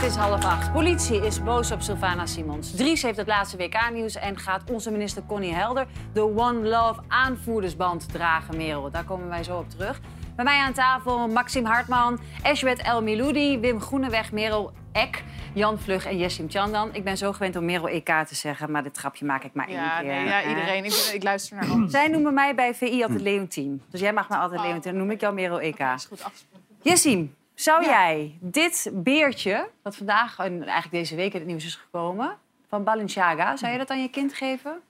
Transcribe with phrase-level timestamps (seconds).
[0.00, 0.72] Het is half acht.
[0.72, 2.76] Politie is boos op Sylvana Simons.
[2.76, 8.12] Dries heeft het laatste WK-nieuws en gaat onze minister Connie Helder de One Love aanvoerdersband
[8.12, 8.90] dragen, Merel.
[8.90, 10.00] Daar komen wij zo op terug.
[10.36, 15.22] Bij mij aan tafel Maxime Hartman, Eshwet El Miloudi, Wim Groeneweg, Merel Ek,
[15.54, 16.94] Jan Vlug en Jessim Chandan.
[16.94, 19.66] Ik ben zo gewend om Merel EK te zeggen, maar dit grapje maak ik maar
[19.68, 20.08] één Ja, keer.
[20.08, 20.84] nee, ja, iedereen.
[20.84, 21.90] Ik, ik luister naar alles.
[21.90, 23.82] Zij noemen mij bij VI altijd Leontien.
[23.90, 24.90] Dus jij mag mij altijd Leontien.
[24.92, 25.78] Dan noem ik jou Merel EK.
[25.78, 26.66] Dat is goed afgesproken.
[26.82, 27.88] Jessim, zou Ja.
[27.90, 32.84] jij dit beertje, dat vandaag en eigenlijk deze week in het nieuws is gekomen, van
[32.84, 34.80] Balenciaga, zou je dat aan je kind geven?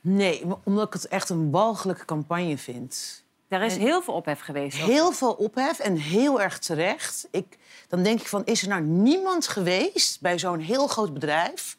[0.00, 3.22] Nee, omdat ik het echt een walgelijke campagne vind.
[3.48, 4.76] Daar is heel veel ophef geweest.
[4.78, 7.28] Heel veel ophef en heel erg terecht.
[7.30, 7.58] Ik,
[7.88, 11.76] dan denk ik van, is er nou niemand geweest bij zo'n heel groot bedrijf?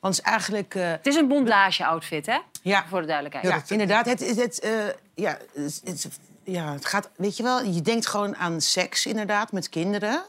[0.00, 0.74] Want het is eigenlijk...
[0.74, 2.38] eh, Het is een bondage-outfit, hè?
[2.62, 3.46] ja, Voor de duidelijkheid.
[3.68, 4.06] ja, inderdaad.
[4.06, 4.70] Het, het, het, eh,
[5.14, 9.52] ja, het, het- ja, het gaat, weet je wel, je denkt gewoon aan seks inderdaad
[9.52, 10.24] met kinderen.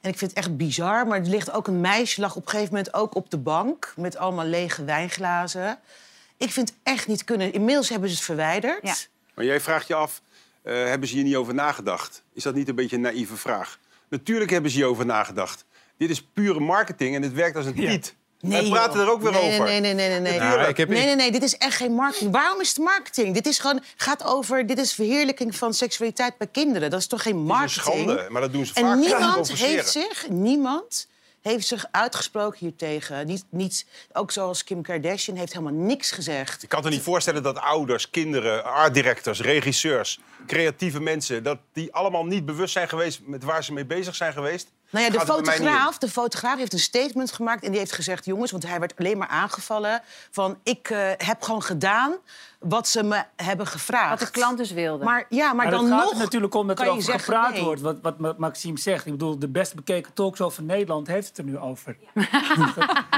[0.00, 2.50] En ik vind het echt bizar, maar er ligt ook een meisje, lag op een
[2.50, 5.78] gegeven moment ook op de bank met allemaal lege wijnglazen.
[6.36, 7.52] Ik vind het echt niet kunnen.
[7.52, 8.82] Inmiddels hebben ze het verwijderd.
[8.82, 8.94] Ja.
[9.34, 10.22] Maar jij vraagt je af,
[10.62, 12.22] eh, hebben ze hier niet over nagedacht?
[12.32, 13.78] Is dat niet een beetje een naïeve vraag?
[14.08, 15.64] Natuurlijk hebben ze hierover nagedacht.
[15.96, 17.74] Dit is pure marketing en het werkt als een
[18.40, 19.06] Wij praten joh.
[19.06, 19.64] er ook weer nee, over.
[19.64, 20.20] Nee, nee, nee, nee.
[20.40, 20.68] nee.
[20.68, 22.32] Ik heb- Nee, nee, nee, dit is echt geen marketing.
[22.32, 23.34] Waarom is het marketing?
[23.34, 26.90] Dit is gewoon, gaat over, dit is verheerlijking van seksualiteit bij kinderen.
[26.90, 27.84] Dat is toch geen Het is een marketing?
[28.06, 28.92] schande, maar dat doen ze En vaak.
[28.92, 31.06] te niemand heeft zich, niemand
[31.42, 33.26] heeft zich uitgesproken hiertegen.
[33.26, 36.62] Niet, niet, ook zoals Kim Kardashian heeft helemaal niks gezegd.
[36.62, 41.42] Ik kan me niet voorstellen dat ouders, kinderen, artdirectors, regisseurs, creatieve mensen...
[41.42, 44.68] dat die allemaal niet bewust zijn geweest met waar ze mee bezig zijn geweest.
[44.90, 48.24] Nou ja, de Gaat fotograaf, de fotograaf heeft een statement gemaakt en die heeft gezegd...
[48.24, 50.02] jongens, want hij werd alleen maar aangevallen...
[50.30, 52.16] van ik eh, heb gewoon gedaan
[52.68, 54.10] wat ze me hebben gevraagd.
[54.10, 55.04] Wat de klant dus wilde.
[55.04, 57.24] Maar ja, maar, Maar dan het gaat nog er natuurlijk om dat er over zeggen,
[57.24, 57.62] gepraat nee.
[57.62, 57.80] wordt.
[57.80, 59.06] Wat, wat Ma- Maxime zegt.
[59.06, 61.96] Ik bedoel, de best bekeken talkshow van Nederland heeft het er nu over.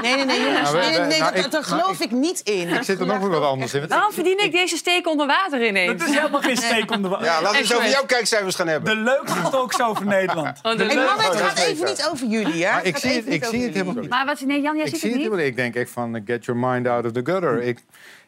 [0.01, 0.71] Nee, nee, nee, jongens.
[0.71, 2.67] Nou, Nee, nee, nou, dat, daar maar geloof ik, niet in.
[2.69, 3.79] Ik zit er nog wel wat anders in.
[3.79, 5.91] want Waarom verdien ik deze steek onder water ineens?
[5.91, 8.55] Het is helemaal geen steek om de wa- Ja, laten we eens over jouw kijkcijfers
[8.55, 8.95] gaan hebben.
[8.95, 10.59] De leukste talkshow van Nederland.
[10.63, 12.81] Oh, leuk- mannen, het dat gaat even niet over jullie, hè?
[12.81, 14.09] Ik zie het, het helemaal niet.
[14.09, 15.37] Maar wat, nee, Jan, jij Ik ziet zie het het niet?
[15.37, 15.47] helemaal niet.
[15.47, 17.61] Ik denk echt van get your mind out of the gutter.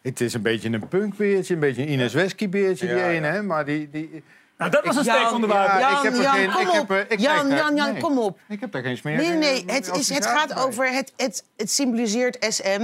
[0.02, 3.28] Het is een beetje een punkbeertje, een beetje een Ines Wesky-beertje, die Ja, ene.
[3.28, 4.24] hè, Maar die, die,
[4.58, 5.80] Nou, dat was een steek onder water.
[5.80, 7.06] Ja, Jan, ik heb er Jan, geen- kom ik heb op.
[7.12, 8.02] ik Jan, Jan, Jan, nee.
[8.02, 8.40] kom op.
[8.50, 9.16] ik heb daar geen smeer.
[9.18, 10.92] Nee, nee, eh, Het, is, het gaat over...
[10.94, 12.82] Het, het, het symboliseert SM.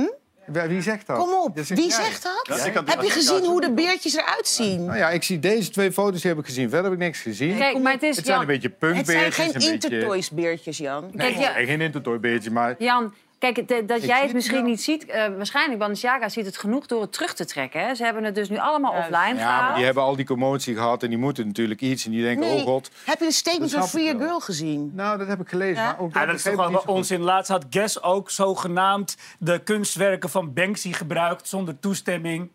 [0.67, 1.17] Wie zegt dat?
[1.17, 1.55] Kom op.
[1.55, 2.63] Dat Wie zegt dat?
[2.85, 4.85] Heb je gezien hoe de beertjes eruit zien?
[4.85, 6.69] Nou ja, ik zie deze twee foto's die heb ik gezien.
[6.69, 7.57] Verder heb ik niks gezien.
[7.57, 8.15] Kijk, maar het is...
[8.15, 9.63] het zijn Jan, een beetje Het zijn punkbeertjes.
[9.63, 11.01] geen intertoys-beertjes, Jan.
[11.13, 12.75] Nee, Kijk, ja- nee, geen intertoybeertje, maar...
[12.79, 14.65] Jan, kijk, het- dat jij het misschien wel.
[14.69, 15.05] niet ziet...
[15.05, 17.81] eh, waarschijnlijk, Balenciaga ziet het genoeg door het terug te trekken.
[17.87, 17.95] Hè?
[17.95, 19.09] Ze hebben het dus nu allemaal Juist.
[19.09, 22.05] offline Ja, maar die hebben al die commotie gehad en die moeten natuurlijk iets.
[22.05, 22.57] En die denken, Nee.
[22.57, 22.89] oh god.
[23.05, 24.27] Heb je de statement Dat van Free wel.
[24.27, 24.91] Girl gezien?
[24.95, 25.83] Nou, dat heb ik gelezen.
[25.83, 25.91] Ja?
[25.91, 27.21] Maar ook Ja, dat is toch wel onzin.
[27.21, 32.49] Laatst had Guess ook zogenaamd de kunstwerken van Banksy gebruikt zonder toestemming.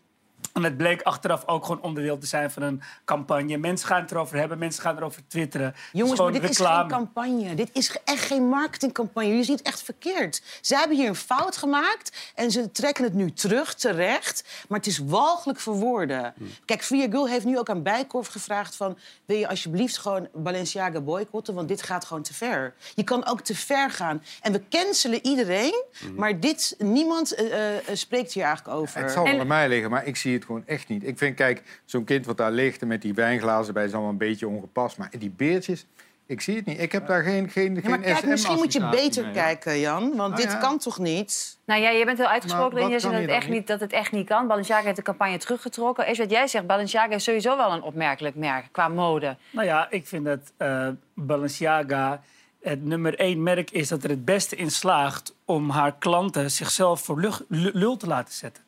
[0.53, 3.57] En het bleek achteraf ook gewoon onderdeel te zijn van een campagne.
[3.57, 5.75] Mensen gaan het erover hebben, mensen gaan erover twitteren.
[5.93, 7.55] Jongens, maar dit is geen campagne.
[7.55, 9.29] Dit is echt geen marketingcampagne.
[9.29, 10.43] Jullie zien het echt verkeerd.
[10.61, 14.45] Ze hebben hier een fout gemaakt en ze trekken het nu terug, terecht.
[14.69, 16.35] Maar het is walgelijk voor woorden.
[16.65, 18.99] Kijk, Free Girl heeft nu ook aan Bijkorf gevraagd van...
[19.25, 22.75] wil je alsjeblieft gewoon Balenciaga boycotten, want dit gaat gewoon te ver.
[22.95, 24.23] Je kan ook te ver gaan.
[24.41, 25.85] En we cancelen iedereen,
[26.17, 29.01] maar dit, niemand eh, eh, spreekt hier eigenlijk over.
[29.01, 31.07] Het zal wel En- aan mij liggen, maar ik zie het gewoon echt niet.
[31.07, 34.11] Ik vind, kijk, zo'n kind wat daar ligt en met die wijnglazen bij is allemaal
[34.11, 34.99] een beetje ongepast.
[34.99, 35.87] Maar die beertjes,
[36.27, 36.81] ik zie het niet.
[36.81, 39.33] Ik heb daar geen, geen, Ja, geen maar kijk, misschien moet je beter mee.
[39.33, 40.03] kijken, Jan.
[40.03, 40.59] Want Nou dit ja.
[40.59, 41.59] kan toch niet?
[41.65, 43.93] Nou ja, je bent heel uitgesproken en je kan dat het, echt niet, dat het
[43.93, 44.47] echt niet kan.
[44.47, 46.07] Balenciaga heeft de campagne teruggetrokken.
[46.07, 49.37] Is wat jij zegt, Balenciaga is sowieso wel een opmerkelijk merk qua mode.
[49.51, 52.23] Nou ja, ik vind dat eh, Balenciaga
[52.63, 57.01] het nummer één merk is dat er het beste in slaagt om haar klanten zichzelf
[57.01, 58.63] voor lul te laten zetten.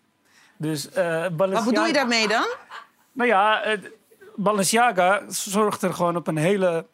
[0.65, 2.47] Dus, eh, Balenciaga, Wat bedoel je daarmee dan?
[3.13, 3.77] Nou ja,
[4.37, 6.87] Balenciaga zorgt er gewoon op een hele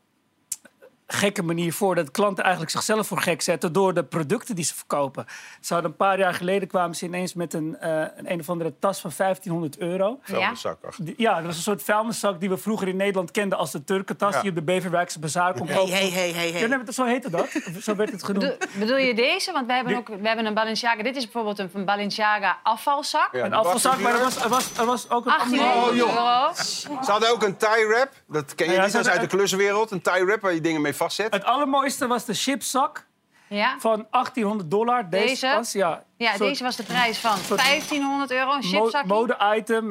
[1.12, 4.74] gekke manier voor dat klanten eigenlijk zichzelf voor gek zetten door de producten die ze
[4.74, 5.26] verkopen.
[5.60, 8.48] Ze hadden een paar jaar geleden kwamen ze ineens met een, eh, een, een of
[8.50, 10.18] andere tas van 1500 euro.
[10.22, 10.78] Vuilniszak.
[10.98, 13.84] Die- Ja, dat was een soort vuilniszak die we vroeger in Nederland kenden als de
[13.84, 14.40] Turkentas Ja.
[14.40, 15.92] die op de Beverwijkse Bazaar kon Hey, kopen.
[15.94, 16.60] hey, hey, hey, hey.
[16.60, 17.48] Ja, nee, zo heette dat.
[17.82, 18.58] Zo werd het genoemd.
[18.58, 19.52] Bedoel, bedoel je deze?
[19.52, 21.02] Want wij hebben, ook, we hebben een Balenciaga.
[21.02, 23.28] Dit is bijvoorbeeld een, een Balenciaga afvalzak.
[23.32, 26.20] Ja, Een afvalzak, maar er was, er, was, er was ook een 1800 andere...
[26.20, 26.52] euro.
[27.04, 28.08] Ze hadden ook een tie wrap.
[28.28, 29.90] Dat ken je Ja, niet, dat is uit de kluswereld.
[29.90, 31.32] Een tie wrap waar je dingen mee vastzet.
[31.34, 33.08] Het allermooiste was de chipzak.
[33.52, 33.76] Ja.
[33.78, 35.10] van 1800 dollar.
[35.10, 35.46] Deze, Deze?
[35.54, 36.04] tas, ja.
[36.16, 39.08] Ja, Soort deze was de prijs van soort- 1500 euro, een chipzakje.
[39.08, 39.86] mode-item.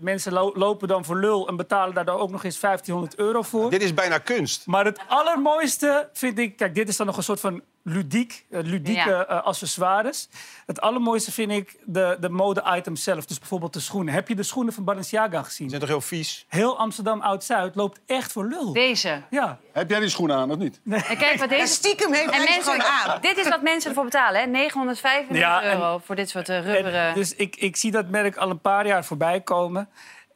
[0.00, 3.42] Mensen lo- lopen dan voor lul en betalen daar dan ook nog eens 1500 euro
[3.42, 3.70] voor.
[3.70, 4.66] Dit is bijna kunst.
[4.66, 6.56] Maar het allermooiste vind ik...
[6.56, 9.26] Kijk, dit is dan nog een soort van ludiek, eh, ludieke Ja.
[9.26, 10.28] eh, accessoires.
[10.66, 13.24] Het allermooiste vind ik de, de mode-item zelf.
[13.26, 14.14] Dus bijvoorbeeld de schoenen.
[14.14, 15.68] Heb je de schoenen van Balenciaga Die gezien?
[15.68, 16.44] zijn toch heel vies?
[16.48, 18.72] Heel Amsterdam Oud-Zuid loopt echt voor lul.
[18.72, 19.22] Deze.
[19.30, 19.58] Ja.
[19.72, 20.80] Heb jij die schoenen aan of niet?
[20.84, 21.72] En kijk wat En deze...
[21.74, 23.20] stiekem heeft En mensen gewoon aan.
[23.20, 24.46] dit is wat mensen ervoor betalen, hè?
[24.46, 27.14] 995 Ja, en- euro voor dit soort eh, En rubberen...
[27.14, 29.88] dus ik, ik zie dat merk al een paar jaar voorbij komen.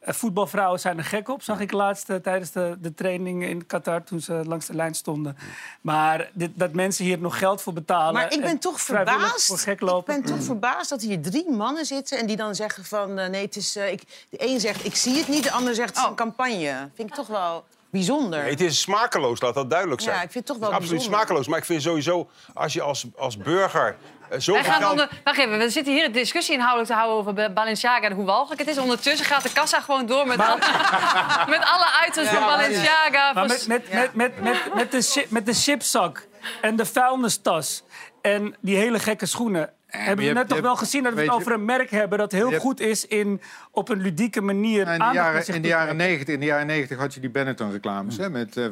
[0.07, 3.65] Eh, voetbalvrouwen zijn er gek op, zag ik laatst eh, tijdens de, de training in
[3.65, 5.37] Qatar toen ze langs de lijn stonden.
[5.81, 8.13] Maar dit, dat mensen hier nog geld voor betalen.
[8.13, 9.45] Maar ik ben en toch verbaasd.
[9.47, 12.85] Voor gek Ik ben toch verbaasd dat hier drie mannen zitten en die dan zeggen
[12.85, 13.75] van eh, nee, het is.
[13.75, 16.09] ik, de een zegt ik zie het niet, de ander zegt het is Oh.
[16.09, 16.89] een campagne.
[16.95, 18.41] Vind ik toch wel bijzonder.
[18.41, 20.15] Nee, het is smakeloos, laat dat duidelijk zijn.
[20.15, 21.19] Ja, ik vind het toch wel Het is absoluut bijzonder.
[21.27, 21.47] smakeloos.
[21.47, 23.95] Maar ik vind sowieso, als je als, als burger
[24.29, 27.33] eh, Wij gaan onder, wacht even, we zitten hier een discussie inhoudelijk te houden over
[27.33, 28.77] Ba- Balenciaga en hoe walgelijk het is.
[28.77, 30.57] Ondertussen gaat de kassa gewoon door met, alle,
[31.55, 33.33] met alle items van Balenciaga.
[33.33, 36.27] Maar met, met, met, met, met, met, de, met de chipzak
[36.61, 37.83] en de vuilnistas
[38.21, 39.69] en die hele gekke schoenen.
[39.87, 42.17] hebben je we net hebt- toch wel gezien dat we het over een merk hebben
[42.17, 43.41] dat heel goed is in
[43.71, 44.85] op een ludieke manier.
[44.85, 45.97] Ja, in, de jaren, in, de toe jaren trekken.
[45.97, 48.17] 90, in de jaren 90 had je die Benetton-reclames.
[48.17, 48.63] hè, Met, eh,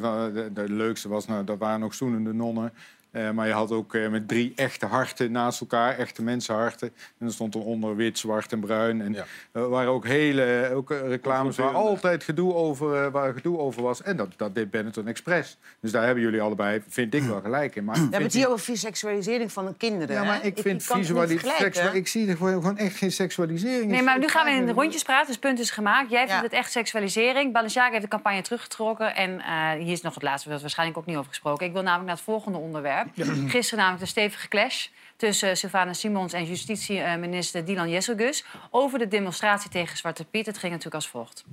[0.51, 2.73] de leukste was, nou, dat waren nog zoenende nonnen.
[3.15, 6.93] Eh, maar je had ook eh, met drie echte harten naast elkaar, echte mensenharten.
[7.19, 9.01] En er stond eronder wit, zwart en bruin.
[9.01, 9.25] En Ja.
[9.51, 14.01] er waren ook hele ook, eh, reclames waar altijd gedoe over, waar gedoe over was.
[14.01, 15.57] En dat, dat deed Benetton Express.
[15.79, 17.83] Dus daar hebben jullie allebei, vind ik wel gelijk in.
[17.83, 20.15] Maar, We hebben vind het hier over seksualisering van de kinderen.
[20.15, 20.27] ja, hè?
[20.27, 21.81] maar ik vind kan het niet visuali- vergelijken.
[21.81, 23.91] seksu- Ik zie er gewoon, echt geen seksualisering.
[23.91, 26.09] Nee, maar nu gaan we in de rondjes praten, dus het punt is gemaakt.
[26.09, 26.41] Jij vindt Ja.
[26.41, 27.53] het echt seksualisering.
[27.53, 29.15] Balenciaga heeft de campagne teruggetrokken.
[29.15, 31.65] En eh, hier is nog het laatste, we hebben het waarschijnlijk ook niet over gesproken.
[31.65, 33.04] Ik wil namelijk naar het volgende onderwerp.
[33.47, 38.43] Gisteren namelijk de stevige clash tussen Sylvana Simons en justitieminister Dylan Jesselgus...
[38.71, 40.45] over de demonstratie tegen Zwarte Piet.
[40.45, 41.43] Het ging natuurlijk als volgt.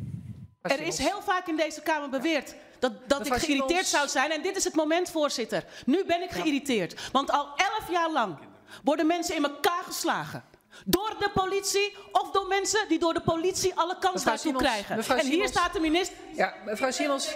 [0.62, 4.30] Er is heel vaak in deze Kamer beweerd dat, dat ik geïrriteerd zou zijn.
[4.30, 5.64] En dit is het moment, voorzitter.
[5.86, 7.10] Nu ben ik geïrriteerd.
[7.12, 8.38] Want al elf jaar lang
[8.84, 10.44] worden mensen in elkaar geslagen.
[10.84, 14.64] Door de politie of door mensen die door de politie alle kans Mevrouw daartoe Simons,
[14.64, 14.96] krijgen.
[14.96, 15.50] mevrouw en hier Simons.
[15.50, 16.16] staat de minister.
[16.36, 17.34] Ja, mevrouw Simons.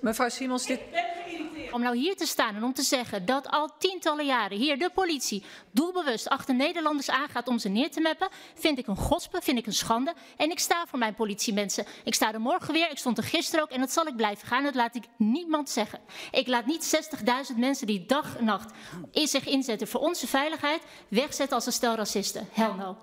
[0.00, 1.51] Mevrouw Simons, dit, Ik ben geïrriteerd.
[1.72, 4.90] Om nou hier te staan en om te zeggen dat al tientallen jaren hier de
[4.94, 9.58] politie doelbewust achter Nederlanders aangaat om ze neer te meppen, vind ik een gospe, vind
[9.58, 10.14] ik een schande.
[10.36, 11.86] En ik sta voor mijn politiemensen.
[12.04, 14.48] Ik sta er morgen weer, ik stond er gisteren ook en dat zal ik blijven
[14.48, 14.62] gaan.
[14.62, 16.00] Dat laat ik niemand zeggen.
[16.30, 17.10] Ik laat niet
[17.52, 18.72] 60.000 mensen die dag en nacht
[19.12, 22.48] in zich inzetten voor onze veiligheid wegzetten als een stel racisten.
[22.52, 22.96] Hell no.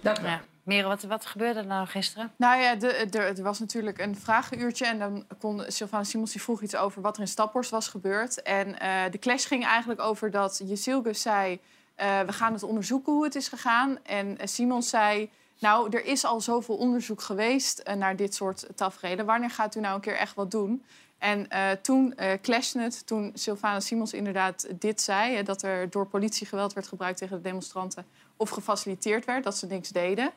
[0.00, 0.22] dank u.
[0.22, 0.49] Ja.
[0.70, 2.32] Merel, wat, wat gebeurde er nou gisteren?
[2.36, 2.80] Nou ja,
[3.10, 4.86] er was natuurlijk een vragenuurtje.
[4.86, 8.42] En dan kon Sylvana Simons die vroeg iets over wat er in Staphorst was gebeurd.
[8.42, 11.60] En eh, de clash ging eigenlijk over dat Jezilgus zei...
[11.94, 13.98] eh, we gaan het onderzoeken hoe het is gegaan.
[14.02, 15.30] En eh, Simons zei...
[15.58, 19.26] Nou, er is al zoveel onderzoek geweest naar dit soort tafereelen.
[19.26, 20.84] Wanneer gaat u nou een keer echt wat doen?
[21.20, 25.34] En eh, toen eh clashte het, toen Sylvana Simons inderdaad dit zei...
[25.34, 28.06] hè, dat er door politie geweld werd gebruikt tegen de demonstranten...
[28.36, 30.30] of gefaciliteerd werd, dat ze niks deden.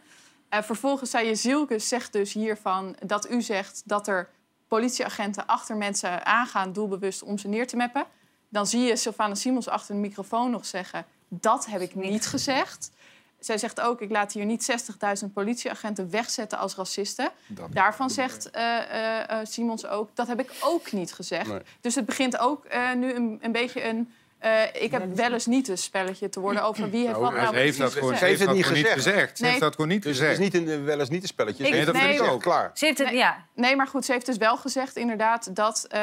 [0.49, 4.29] Eh, vervolgens zei je Zielkes zegt dus hiervan dat u zegt dat er
[4.67, 8.05] politieagenten achter mensen aangaan doelbewust om ze neer te meppen.
[8.49, 11.05] Dan zie je Sylvana Simons achter de microfoon nog zeggen
[11.39, 12.91] dat heb ik niet gezegd.
[13.45, 14.71] Zij zegt ook, ik laat hier niet
[15.25, 17.31] 60.000 politieagenten wegzetten als racisten.
[17.69, 21.47] Daarvan zegt eh, eh, eh, Simons ook, dat heb ik ook niet gezegd.
[21.47, 21.61] Nee.
[21.81, 24.13] Dus het begint ook nu een, een beetje een...
[24.43, 27.37] eh, ik heb wel eens niet een spelletje te worden over wie heeft wat Ze
[27.41, 28.19] nou heeft dat gewoon, gezegd.
[28.19, 29.13] ze heeft het dat niet gewoon niet gezegd.
[29.13, 29.37] gezegd.
[29.37, 30.53] Ze heeft dat gewoon niet Dus het gezegd.
[30.53, 31.63] is niet een, wel eens niet een spelletje.
[31.65, 32.41] Ik- Nee, dat nee, vind ik ook.
[32.41, 32.71] Klaar.
[32.73, 36.01] Ze heeft het, ja, Nee, maar goed, ze heeft dus wel gezegd inderdaad dat, eh,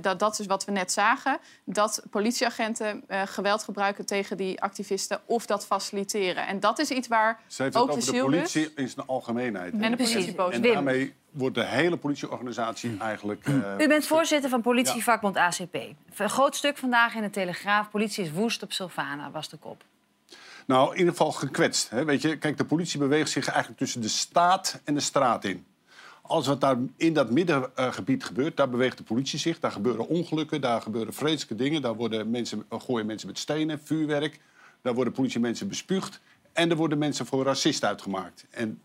[0.00, 5.20] dat dat is wat we net zagen, dat politieagenten eh, geweld gebruiken tegen die activisten
[5.26, 6.46] of dat faciliteren.
[6.46, 8.88] En dat is iets waar Ze heeft het ook de over de Zielbus politie in
[8.88, 9.72] zijn algemeenheid.
[9.72, 10.12] en de Precies.
[10.14, 13.46] politie boos En daarmee wordt de hele politieorganisatie eigenlijk...
[13.46, 15.74] eh, U bent voorzitter van politievakbond ACP.
[16.16, 17.90] Een groot stuk vandaag in de Telegraaf.
[17.90, 19.84] Politie is woest op Sylvana, was de kop.
[20.66, 21.90] Nou, in ieder geval gekwetst.
[21.90, 22.04] Hè?
[22.04, 25.66] Weet je, kijk, de politie beweegt zich eigenlijk tussen de staat en de straat in.
[26.22, 29.60] Alles wat daar in dat middengebied gebeurt, daar beweegt de politie zich.
[29.60, 31.82] Daar gebeuren ongelukken, daar gebeuren vreselijke dingen.
[31.82, 34.40] Daar worden mensen, gooien mensen met stenen, vuurwerk.
[34.82, 36.20] Daar worden politiemensen bespuugd.
[36.52, 38.46] En er worden mensen voor racist uitgemaakt.
[38.50, 38.80] En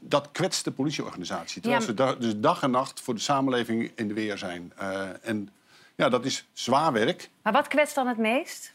[0.00, 1.60] dat kwetst de politieorganisatie.
[1.62, 4.72] Terwijl Ja, ze da- dus dag en nacht voor de samenleving in de weer zijn.
[4.76, 5.48] Eh, en
[5.94, 7.30] ja, dat is zwaar werk.
[7.42, 8.72] Maar wat kwetst dan het meest?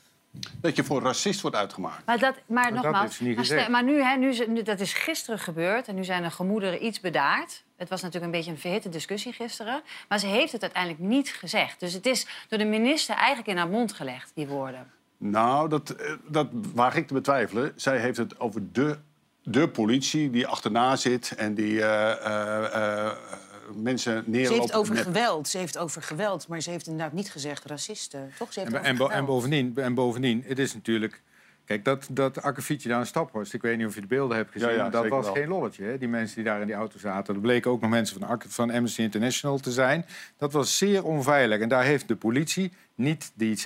[0.62, 2.06] Dat je voor racist wordt uitgemaakt.
[2.06, 3.62] Maar, dat, maar, nogmaals, heeft ze niet maar, gezegd.
[3.62, 4.16] stel- maar nu, hè,
[4.48, 7.64] nu, dat is gisteren gebeurd en nu zijn de gemoederen iets bedaard.
[7.76, 9.82] Het was natuurlijk een beetje een verhitte discussie gisteren.
[10.08, 11.80] Maar ze heeft het uiteindelijk niet gezegd.
[11.80, 14.92] Dus het is door de minister eigenlijk in haar mond gelegd, die woorden.
[15.18, 17.74] Nou, dat, eh, dat waag ik te betwijfelen.
[17.76, 18.98] Zij heeft het over de,
[19.44, 23.12] de politie die achterna zit en die eh, eh, eh,
[23.76, 24.60] mensen Ze neerloopt.
[24.62, 28.32] heeft over met- geweld, ze heeft over geweld, maar ze heeft inderdaad niet gezegd racisten.
[28.38, 28.54] Toch?
[28.54, 29.28] Ze heeft En, over en, bo- en, geweld.
[29.28, 31.22] bovendien, en bovendien, het is natuurlijk...
[31.70, 34.52] Kijk, dat, dat akkefietje daar in Staphorst, ik weet niet of je de beelden hebt
[34.52, 34.70] gezien...
[34.70, 35.34] Ja, ja, dat was wel.
[35.34, 35.98] geen lolletje, hè?
[35.98, 37.36] die mensen die daar in die auto zaten.
[37.36, 40.06] Er bleken ook nog mensen van, van Amnesty International te zijn.
[40.38, 41.60] Dat was zeer onveilig.
[41.60, 43.58] En daar heeft de politie, niet die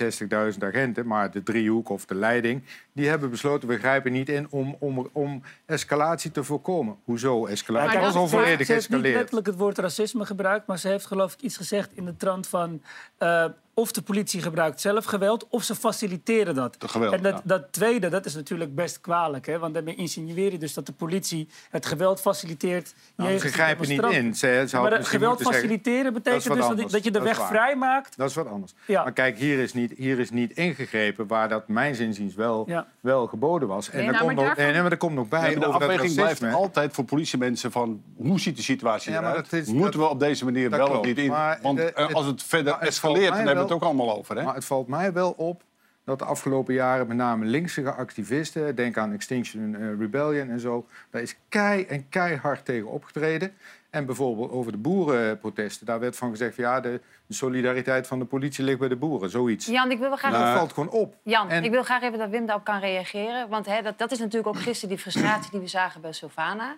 [0.52, 1.06] 60.000 agenten...
[1.06, 3.68] maar de driehoek of de leiding, die hebben besloten...
[3.68, 6.96] we grijpen niet in om, om, om escalatie te voorkomen.
[7.04, 7.86] Hoezo escalatie?
[7.98, 9.16] Maar Het was al ze heeft- volledig Ze heeft niet escaleerd.
[9.18, 12.46] letterlijk het woord racisme gebruikt, maar ze heeft geloof ik iets gezegd in de trant
[12.46, 12.82] van...
[13.18, 16.76] eh, of de politie gebruikt zelf geweld, of ze faciliteren dat.
[16.86, 17.40] Geweld, en dat, ja.
[17.44, 19.46] dat tweede, dat is natuurlijk best kwalijk.
[19.46, 19.58] Hè?
[19.58, 22.94] Want daarmee insinueer je dus dat de politie het geweld faciliteert...
[23.16, 24.34] Nou, ze grijpen niet in.
[24.34, 26.92] Ze, ze maar het geweld zeggen- faciliteren Dat betekent dus dat, anders.
[26.92, 28.16] dat je de Dat weg vrij maakt.
[28.16, 28.72] Dat is wat anders.
[28.86, 29.02] Ja.
[29.02, 32.86] Maar kijk, hier is, niet, hier is niet ingegrepen waar dat mijn zinziens wel, Ja.
[33.00, 33.90] wel geboden was.
[33.90, 35.66] En Nee, er nou, komt nog, daarvan- nee, maar er komt nog bij Nee, de
[35.66, 39.66] over dat afweging blijft altijd voor politiemensen van hoe ziet de situatie Ja, maar eruit?
[39.66, 41.34] Moeten dat- we op deze manier wel of niet in?
[41.62, 43.34] Want eh, het- als het verder escaleert,
[43.64, 44.36] het ook allemaal over.
[44.36, 44.42] Hè?
[44.42, 45.62] Maar het valt mij wel op
[46.04, 48.74] dat de afgelopen jaren met name linkse activisten...
[48.74, 50.86] denk aan Extinction eh, Rebellion en zo...
[51.10, 53.54] daar is kei en keihard tegen opgetreden.
[53.90, 55.86] En bijvoorbeeld over de boerenprotesten...
[55.86, 56.54] daar werd van gezegd...
[56.54, 59.66] van, ja, de, solidariteit van de politie ligt bij de boeren, zoiets.
[59.66, 60.32] Jan, ik wil wel graag...
[60.32, 61.16] dat valt gewoon op.
[61.22, 63.48] Jan, En- ik wil graag even dat Wim daarop kan reageren.
[63.48, 66.76] Want hè, dat, dat is natuurlijk ook gisteren die frustratie die we zagen bij Sylvana.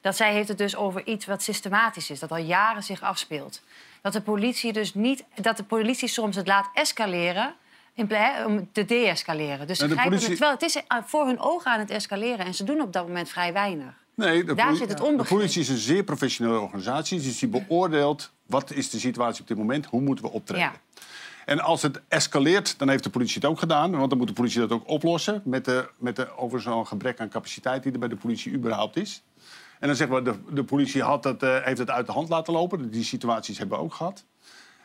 [0.00, 3.62] Dat zij heeft het dus over iets wat systematisch is, dat al jaren zich afspeelt.
[4.02, 7.54] Dat de politie dus niet, dat de politie soms het laat escaleren.
[7.94, 8.10] In
[8.46, 9.66] om te de-escaleren.
[9.66, 12.46] Dus ze de politie- het, terwijl het is eh, voor hun ogen aan het escaleren.
[12.46, 13.94] En ze doen op dat moment vrij weinig.
[14.14, 17.20] Nee, de, Daar zit het de politie is een zeer professionele organisatie.
[17.20, 20.62] Dus die beoordeelt wat is de situatie op dit moment, hoe moeten we optreden.
[20.62, 20.72] Ja.
[21.44, 23.90] En als het escaleert, dan heeft de politie het ook gedaan.
[23.96, 25.42] Want dan moet de politie dat ook oplossen.
[25.44, 28.96] Met de, met de over zo'n gebrek aan capaciteit die er bij de politie überhaupt
[28.96, 29.22] is.
[29.80, 32.28] En dan zeggen we, de, de politie had het, eh, heeft het uit de hand
[32.28, 32.90] laten lopen.
[32.90, 34.24] Die situaties hebben we ook gehad.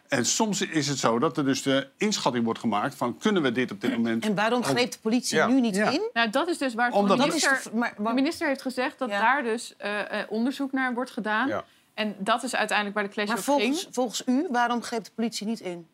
[0.07, 3.17] En soms is het zo dat er dus de inschatting wordt gemaakt van...
[3.17, 4.23] kunnen we dit op dit moment...
[4.25, 5.47] En waarom greep de politie Ja.
[5.47, 5.89] nu niet Ja.
[5.89, 6.09] in?
[6.13, 8.47] Nou, dat is dus waar Omdat- de Dat is minister, de- maar- maar- de minister
[8.47, 9.19] heeft gezegd dat Ja.
[9.21, 11.47] daar dus eh, eh, onderzoek naar wordt gedaan.
[11.47, 11.63] Ja.
[11.93, 13.45] En dat is uiteindelijk waar de clash Maar ging.
[13.47, 15.87] volgens, volgens u, waarom greep de politie niet in?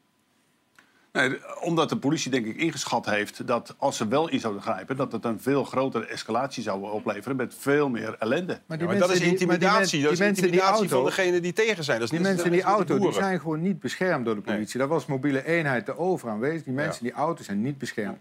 [1.14, 4.96] Nee, omdat de politie denk ik ingeschat heeft dat als ze wel in zouden grijpen...
[4.98, 8.60] dat het een veel grotere escalatie zou opleveren met veel meer ellende.
[8.66, 10.02] Maar, Ja, maar dat is die- die intimidatie.
[10.02, 12.00] Dat is die mensen in die intimidatie van auto- degene die tegen zijn.
[12.00, 14.36] Dat is Die niet mensen in die dat auto die zijn gewoon niet beschermd door
[14.36, 14.80] de politie.
[14.80, 16.64] Daar was mobiele eenheid de over aanwezig.
[16.64, 18.18] Die mensen in die auto zijn niet beschermd.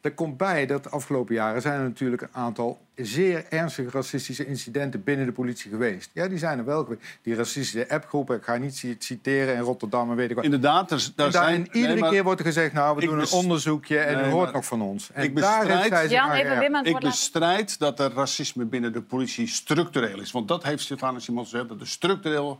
[0.00, 4.46] Er komt bij dat de afgelopen jaren zijn er natuurlijk een aantal zeer ernstige racistische
[4.46, 6.10] incidenten binnen de politie geweest.
[6.12, 7.02] Ja, die zijn er wel geweest.
[7.22, 10.44] Die racistische appgroepen, ik ga niet ci- citeren in Rotterdam en weet ik wat.
[10.44, 11.54] Inderdaad, er, daar En daar- zijn...
[11.54, 14.16] en iedere nee, maar keer wordt er gezegd, nou, we ik doen een onderzoekje en
[14.16, 15.10] Nee, u hoort maar nog van ons.
[15.12, 16.60] En ik daar bestrijd- Jan, aan even geërgerd.
[16.66, 20.30] Wim aan het Ik bestrijd dat er racisme binnen de politie structureel is.
[20.30, 22.58] Want dat heeft Stefano Simons gezegd, dat er structureel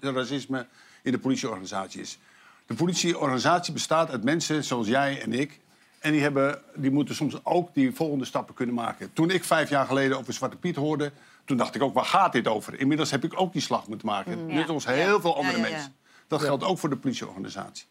[0.00, 0.66] racisme
[1.02, 2.18] in de politieorganisatie is.
[2.66, 5.60] De politieorganisatie bestaat uit mensen zoals jij en ik.
[6.00, 9.12] En die, hebben, die moeten soms ook die volgende stappen kunnen maken.
[9.12, 11.12] Toen ik vijf jaar geleden over Zwarte Piet hoorde...
[11.44, 12.80] toen dacht ik ook, waar gaat dit over?
[12.80, 14.46] Inmiddels heb ik ook die slag moeten maken.
[14.46, 15.72] Net als heel veel andere Ja, ja, ja.
[15.72, 15.94] mensen.
[16.28, 17.86] Dat geldt ook voor de politieorganisatie.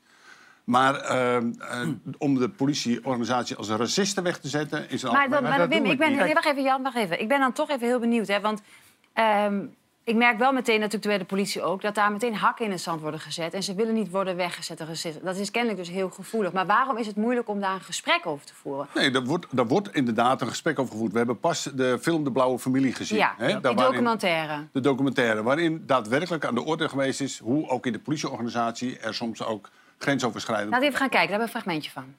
[0.64, 1.88] Maar ehm, eh,
[2.18, 4.90] om de politieorganisatie als een racisten weg te zetten...
[4.90, 6.20] is een Maar, dan, maar dat Wim, doen we ik ben, niet.
[6.20, 7.22] nee, wacht even, Jan, wacht even.
[7.22, 8.28] Ik ben dan toch even heel benieuwd.
[8.28, 8.62] Hè, want
[9.14, 9.66] ehm,
[10.04, 11.82] ik merk wel meteen, natuurlijk bij de politie ook...
[11.82, 13.54] dat daar meteen hakken in het zand worden gezet.
[13.54, 14.78] En ze willen niet worden weggezet.
[15.24, 16.52] Dat is kennelijk dus heel gevoelig.
[16.52, 18.88] Maar waarom is het moeilijk om daar een gesprek over te voeren?
[18.94, 21.12] Nee, daar wordt, daar wordt inderdaad een gesprek over gevoerd.
[21.12, 23.18] We hebben pas de film De Blauwe Familie gezien.
[23.18, 24.68] Ja, hè, die waarin- documentaire.
[24.72, 27.40] de documentaire, waarin daadwerkelijk aan de orde geweest is...
[27.40, 30.70] hoe ook in de politieorganisatie er soms ook grensoverschrijdend...
[30.70, 32.16] Laten we even gaan kijken, daar hebben we een fragmentje van.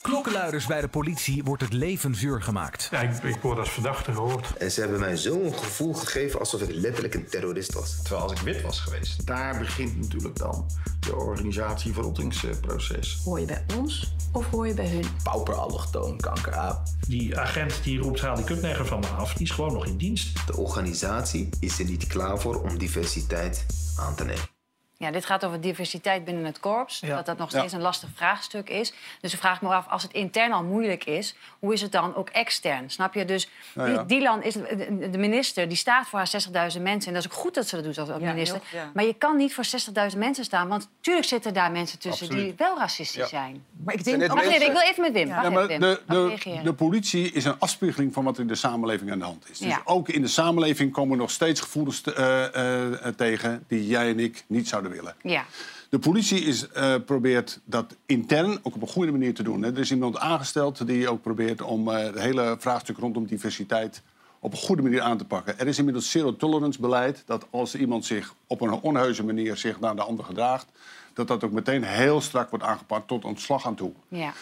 [0.00, 2.88] Klokkenluiders bij de politie wordt het leven zuur gemaakt.
[2.90, 4.56] Ja, ik, ik word als verdachte gehoord.
[4.56, 8.02] En ze hebben mij zo'n gevoel gegeven alsof ik letterlijk een terrorist was.
[8.02, 10.66] Terwijl als ik wit was geweest, daar begint natuurlijk dan
[11.00, 13.20] de organisatie-verrottingsproces.
[13.24, 15.04] Hoor je bij ons of hoor je bij hun?
[15.22, 16.82] Pauperallochtoon, kankeraap.
[17.08, 19.96] Die agent die roept, haal die kutnegger van me af, die is gewoon nog in
[19.96, 20.46] dienst.
[20.46, 24.57] De organisatie is er niet klaar voor om diversiteit aan te nemen.
[25.00, 27.00] Ja, dit gaat over diversiteit binnen het korps.
[27.00, 27.16] Ja.
[27.16, 27.58] Dat dat nog Ja.
[27.58, 28.92] steeds een lastig vraagstuk is.
[29.20, 31.34] Dus ik vraag me af, als het intern al moeilijk is...
[31.58, 32.90] hoe is het dan ook extern?
[32.90, 33.24] Snap je?
[33.24, 34.02] Dus Nou ja.
[34.04, 36.30] Dylan is de minister, die staat voor haar
[36.76, 37.08] 60.000 mensen.
[37.08, 38.60] En dat is ook goed dat ze dat doet als Ja, minister.
[38.64, 38.90] heel- ja.
[38.94, 39.64] Maar je kan niet voor
[40.12, 40.68] 60.000 mensen staan.
[40.68, 43.26] Want natuurlijk zitten daar mensen tussen die wel racistisch Ja.
[43.26, 43.64] zijn.
[43.84, 44.26] Maar ik denk.
[44.26, 45.28] Wacht even, ik wil even met Wim.
[45.28, 45.80] Wacht Ja, even, maar Wim.
[45.80, 49.44] de, de, politie is een afspiegeling van wat er in de samenleving aan de hand
[49.50, 49.58] is.
[49.58, 49.80] Dus Ja.
[49.84, 53.64] ook in de samenleving komen nog steeds gevoelens te- eh, eh, tegen...
[53.68, 55.14] die jij en ik niet zouden willen.
[55.22, 55.44] Ja.
[55.88, 59.62] De politie is, eh, probeert dat intern ook op een goede manier te doen.
[59.62, 59.70] Hè.
[59.72, 64.02] Er is iemand aangesteld die ook probeert om eh, het hele vraagstuk rondom diversiteit
[64.40, 65.58] op een goede manier aan te pakken.
[65.58, 69.80] Er is inmiddels zero tolerance beleid dat als iemand zich op een onheuse manier zich
[69.80, 70.66] naar de ander gedraagt,
[71.14, 73.92] dat dat ook meteen heel strak wordt aangepakt tot ontslag aan toe.
[74.08, 74.32] Ja.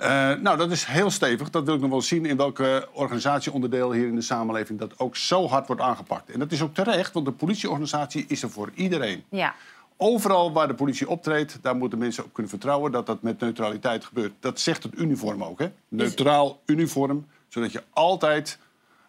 [0.00, 0.06] Uh,
[0.42, 1.50] nou, dat is heel stevig.
[1.50, 5.16] Dat wil ik nog wel zien in welke organisatieonderdeel hier in de samenleving dat ook
[5.16, 6.30] zo hard wordt aangepakt.
[6.30, 9.24] En dat is ook terecht, want de politieorganisatie is er voor iedereen.
[9.28, 9.54] Ja.
[9.96, 14.04] Overal waar de politie optreedt, daar moeten mensen op kunnen vertrouwen dat dat met neutraliteit
[14.04, 14.32] gebeurt.
[14.40, 15.72] Dat zegt het uniform ook, hè?
[15.88, 18.58] Neutraal uniform, zodat je altijd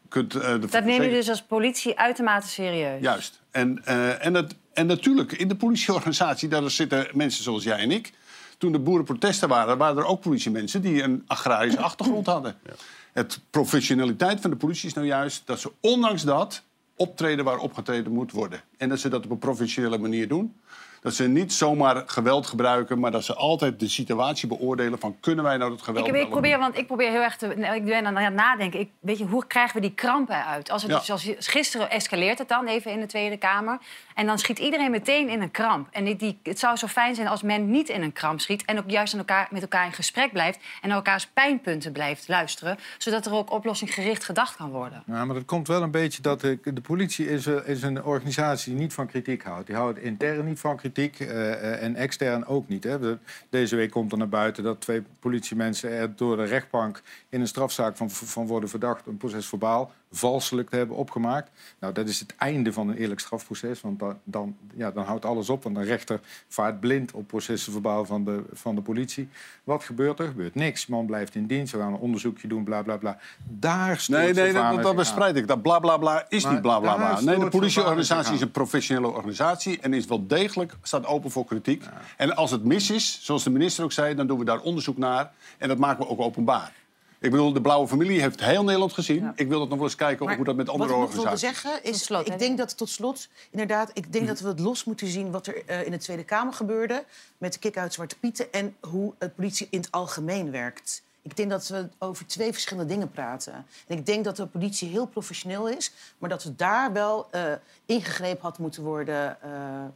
[0.08, 0.36] kunt.
[0.36, 3.01] Uh, de dat neem je dus als politie uitermate serieus.
[3.01, 3.41] Juist.
[3.51, 7.91] En, uh, en, dat, en natuurlijk, in de politieorganisatie, daar zitten mensen zoals jij en
[7.91, 8.13] ik.
[8.58, 12.56] Toen de boerenprotesten waren, waren er ook politiemensen die een agrarische achtergrond hadden.
[12.65, 12.72] Ja.
[13.13, 16.63] Het professionaliteit van de politie is nou juist dat ze ondanks dat
[16.98, 18.62] optreden waar opgetreden moet worden.
[18.77, 20.56] En dat ze dat op een professionele manier doen.
[21.01, 25.44] Dat ze niet zomaar geweld gebruiken, maar dat ze altijd de situatie beoordelen van kunnen
[25.44, 28.06] wij nou dat geweld ik, ik probeer, want ik probeer heel erg te ik ben
[28.06, 28.80] aan het nadenken.
[28.80, 30.72] Ik, weet je, hoe krijgen we die krampen uit?
[30.72, 30.98] Als het Ja.
[30.98, 33.77] dus, als gisteren escaleert het dan even in de Tweede Kamer.
[34.17, 35.88] En dan schiet iedereen meteen in een kramp.
[35.91, 38.65] En het zou zo fijn zijn als men niet in een kramp schiet.
[38.65, 40.59] En ook juist aan elkaar, met elkaar in gesprek blijft.
[40.81, 42.77] En naar elkaars pijnpunten blijft luisteren.
[42.97, 45.03] Zodat er ook oplossingsgericht gedacht kan worden.
[45.05, 48.03] Ja, maar dat komt wel een beetje dat de, de politie is, eh, is een
[48.03, 49.67] organisatie die niet van kritiek houdt.
[49.67, 52.83] Die houdt intern niet van kritiek eh, eh, en extern ook niet.
[52.83, 53.00] Hè.
[53.00, 53.17] De-
[53.50, 57.47] deze week komt er naar buiten dat twee politiemensen er door de rechtbank in een
[57.47, 61.52] strafzaak van, van worden verdacht een proces verbaal valselijk te hebben opgemaakt.
[61.80, 65.26] Nou, dat is het einde van een eerlijk strafproces, want dan, dan, ja, dan houdt
[65.26, 65.64] alles op.
[65.64, 69.30] Want een rechter vaart blind op processen verbaal van de, van de politie.
[69.64, 70.26] Wat gebeurt er?
[70.26, 70.88] Er gebeurt niks.
[70.88, 73.18] Man blijft in dienst, we gaan een onderzoekje doen, bla bla bla.
[73.44, 75.48] Daar stoort Nee, nee, dat, dat bespreid ik.
[75.48, 77.22] Dat bla bla bla is Maar niet bla bla bla.
[77.22, 81.84] Nee, de politieorganisatie is een professionele organisatie en is wel degelijk, staat open voor kritiek.
[82.18, 84.98] En als het mis is, zoals de minister ook zei, dan doen we daar onderzoek
[84.98, 86.72] naar en dat maken we ook openbaar.
[87.19, 89.31] Ik bedoel, de Blauwe Familie heeft heel Nederland gezien.
[89.36, 91.13] Ik wil dat nog wel eens kijken Maar hoe dat met andere Wat ik nog
[91.13, 92.33] wilde organisaties zeggen is, slot, hè?
[92.33, 95.47] ik denk dat tot slot, inderdaad, ik denk dat we het los moeten zien wat
[95.47, 97.03] er eh, in de Tweede Kamer gebeurde
[97.38, 101.03] met de kick-out Zwarte Pieten en hoe de politie in het algemeen werkt.
[101.21, 103.53] Ik denk dat we over twee verschillende dingen praten.
[103.88, 107.43] En ik denk dat de politie heel professioneel is, maar dat we daar wel eh,
[107.86, 109.49] ingegrepen had moeten worden eh,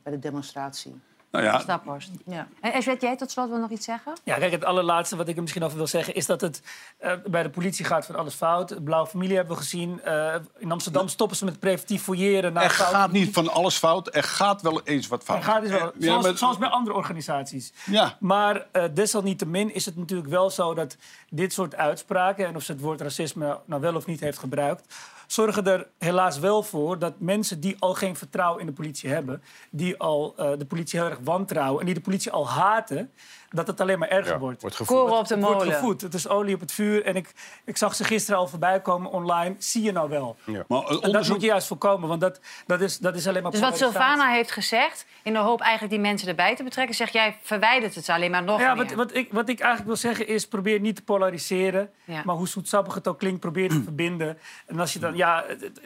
[0.04, 1.00] bij de demonstratie.
[1.32, 2.10] Nou ja, Staphorst.
[2.26, 2.48] Ja.
[2.62, 4.14] En Eswet, jij tot slot wil nog iets zeggen?
[4.24, 6.16] Ja, kijk, het allerlaatste wat ik er misschien over wil zeggen...
[6.16, 6.62] is dat het
[6.98, 8.70] eh, bij de politie gaat van alles fout.
[8.70, 10.02] De Blauwe Familie hebben we gezien.
[10.04, 12.54] Eh, in Amsterdam stoppen ze met preventief fouilleren.
[12.54, 14.16] naar er gaat niet van alles fout.
[14.16, 15.38] Er gaat wel eens wat fout.
[15.38, 17.74] Er gaat wel, ja, zoals, maar- zoals bij andere organisaties.
[17.86, 18.18] Ja.
[18.20, 20.98] Maar eh, desalniettemin is het natuurlijk wel zo dat
[21.30, 22.48] dit soort uitspraken...
[22.48, 24.96] en of ze het woord racisme nou wel of niet heeft gebruikt...
[25.32, 29.44] zorgen er helaas wel voor dat mensen die al geen vertrouwen in de politie hebben...
[29.70, 33.12] die al eh, de politie heel erg wantrouwen en die de politie al haten...
[33.50, 34.62] dat het alleen maar erger wordt.
[34.62, 35.74] wordt Koren op de Het wordt molen.
[35.74, 36.02] gevoed.
[36.02, 37.06] Het is olie op het vuur.
[37.06, 37.32] En ik,
[37.66, 39.56] ik zag ze gisteren al voorbij komen online.
[39.58, 40.36] Zie je nou wel?
[40.46, 43.44] Maar En dat onderzoek- moet je juist voorkomen, want dat, dat, is, dat is alleen
[43.44, 43.78] maar Dus wat.
[43.78, 47.96] Sylvana heeft gezegd, in de hoop eigenlijk die mensen erbij te betrekken, zeg jij verwijdert
[47.96, 48.86] het alleen maar nog Ja, meer.
[48.86, 51.90] wat, wat, ik, wat ik eigenlijk wil zeggen is, probeer niet te polariseren.
[52.04, 52.22] Ja.
[52.26, 54.38] Maar hoe zoetsappig het ook klinkt, probeer te verbinden.
[54.66, 55.46] En als je dan, ja,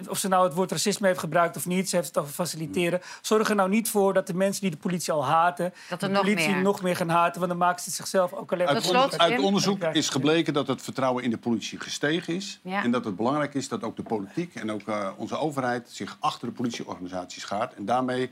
[0.10, 3.02] of ze nou het woord racisme heeft gebruikt of niet, ze heeft het over faciliteren.
[3.21, 6.08] Zorg er nou niet voor dat de mensen die de politie al haten, Dat er
[6.08, 6.62] de nog politie meer.
[6.62, 7.38] nog meer gaan haten.
[7.39, 10.54] Want dan maken ze het zichzelf ook alleen maar Uit, onder- uit onderzoek is gebleken
[10.54, 12.60] dat het vertrouwen in de politie gestegen is.
[12.63, 12.84] Ja.
[12.84, 16.17] En dat het belangrijk is dat ook de politiek en ook eh, onze overheid zich
[16.19, 17.74] achter de politieorganisatie schaart.
[17.74, 18.32] En daarmee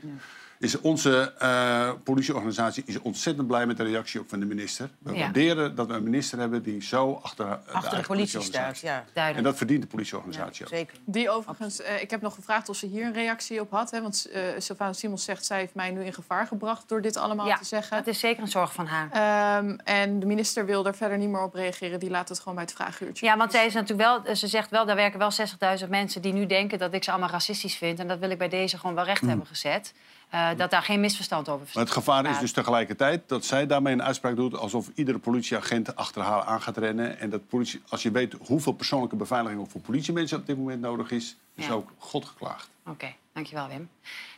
[0.58, 4.88] is onze eh, politieorganisatie is ontzettend blij met de reactie ook van de minister.
[4.98, 5.18] We Ja.
[5.20, 8.96] waarderen dat we een minister hebben die zo achter, eh, Achter de politie staat, ja.
[8.98, 9.44] En Duidelijk.
[9.44, 10.70] dat verdient de politieorganisatie ook.
[10.72, 10.96] Zeker.
[11.04, 13.90] Die overigens, eh, ik heb nog gevraagd of ze hier een reactie op had.
[13.90, 17.16] Hè, want eh Sylvana Simons zegt, zij heeft mij nu in gevaar gebracht door dit
[17.16, 17.96] allemaal Ja, te zeggen.
[17.96, 19.08] dat is zeker een zorg van haar.
[19.10, 22.00] Ehm, en de minister wil er verder niet meer op reageren.
[22.00, 23.26] Die laat het gewoon bij het vragenuurtje.
[23.26, 26.32] Ja, want zij is natuurlijk wel, ze zegt wel, daar werken wel 60.000 mensen die
[26.32, 27.98] nu denken dat ik ze allemaal racistisch vind.
[27.98, 29.92] En dat wil ik bij deze gewoon wel recht hebben gezet.
[30.30, 33.92] Eh, dat daar geen misverstand over Maar het gevaar is dus tegelijkertijd dat zij daarmee
[33.92, 34.56] een uitspraak doet...
[34.56, 37.18] alsof iedere politieagent achter haar aan gaat rennen.
[37.18, 39.60] En dat politie, als je weet hoeveel persoonlijke beveiliging...
[39.60, 41.36] ook voor politiemensen op dit moment nodig is...
[41.54, 41.72] is Ja.
[41.72, 42.70] ook God geklaagd.
[42.86, 43.88] Oké, dankjewel Wim.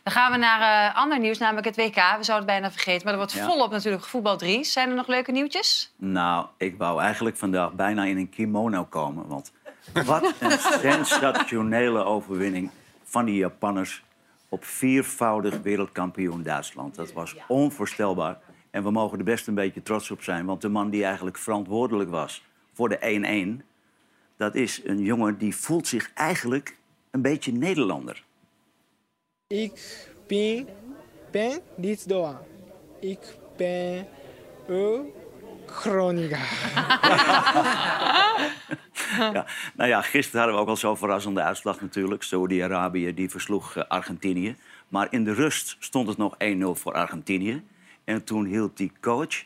[0.03, 1.95] Dan gaan we naar eh, ander nieuws, namelijk het WK.
[1.95, 3.45] We zouden het bijna vergeten, maar er wordt Ja.
[3.45, 4.63] volop natuurlijk voetbal 3.
[4.63, 5.91] Zijn er nog leuke nieuwtjes?
[5.95, 9.27] Nou, ik wou eigenlijk vandaag bijna in een kimono komen.
[9.27, 9.51] Want
[10.05, 12.69] wat een sensationele overwinning
[13.03, 14.03] van die Japanners
[14.49, 16.95] op viervoudig wereldkampioen Duitsland.
[16.95, 18.39] Dat was onvoorstelbaar.
[18.71, 20.45] En we mogen er best een beetje trots op zijn.
[20.45, 23.65] Want de man die eigenlijk verantwoordelijk was voor de 1-1...
[24.37, 26.77] dat is een jongen die voelt zich eigenlijk
[27.11, 28.23] een beetje Nederlander.
[29.47, 30.67] Ik ben,
[31.31, 32.41] ben niet doa.
[32.99, 34.07] Ik ben
[34.67, 35.11] een
[35.66, 36.48] Groninger.
[39.18, 39.46] Ja.
[39.74, 42.22] Nou ja, gisteren hadden we ook al zo'n verrassende uitslag natuurlijk.
[42.22, 44.56] Saudi-Arabië die versloeg eh, Argentinië.
[44.88, 46.36] Maar in de rust stond het nog 1-0
[46.72, 47.62] voor Argentinië.
[48.04, 49.44] En toen hield die coach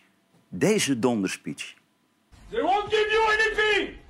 [0.48, 1.74] deze donderspeech.
[2.50, 4.04] They won't give you anything!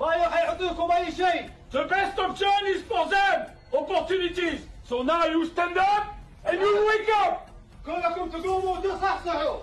[0.00, 1.50] ما يعطيكم أي شيء.
[1.70, 3.46] The best option is for them.
[3.70, 4.60] Opportunities.
[4.88, 6.04] So now you stand up
[6.44, 7.48] and you wake up.
[7.86, 9.58] كلكم تقوموا وتصحصحوا.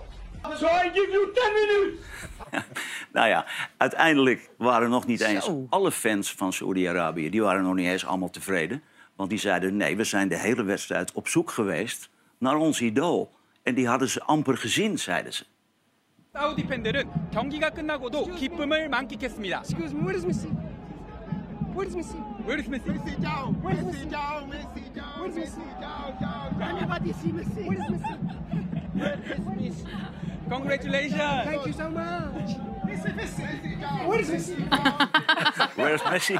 [0.57, 1.99] So I give you 10 minutes.
[3.13, 3.45] Nou ja,
[3.77, 7.29] uiteindelijk waren nog niet eens alle fans van Saoedi-Arabië...
[7.29, 8.83] die waren nog niet eens allemaal tevreden.
[9.15, 13.31] Want die zeiden, nee, we zijn de hele wedstrijd op zoek geweest naar ons idool.
[13.63, 15.45] En die hadden ze amper gezien, zeiden ze.
[16.31, 19.61] 사우디 팬들은 경기가 끝나고도 기쁨을 만끽했습니다.
[19.61, 20.47] Excuse me, where is Messi?
[21.73, 22.17] Where is Messi?
[22.45, 22.89] Where is Messi?
[22.91, 23.55] Messi down.
[23.63, 24.09] Where is Messi?
[24.11, 24.49] down.
[24.49, 25.19] Messi down.
[25.19, 25.81] Where is Messi?
[25.81, 26.61] down, down.
[26.61, 27.65] Everybody see Messi.
[27.65, 28.13] Where is Messi?
[28.93, 30.22] Where is Messi?
[30.48, 31.44] Congratulations.
[31.44, 32.74] Thank you so much.
[32.86, 34.06] Messi, Messi.
[34.06, 34.56] Where is Messi?
[35.76, 36.38] Where is Messi?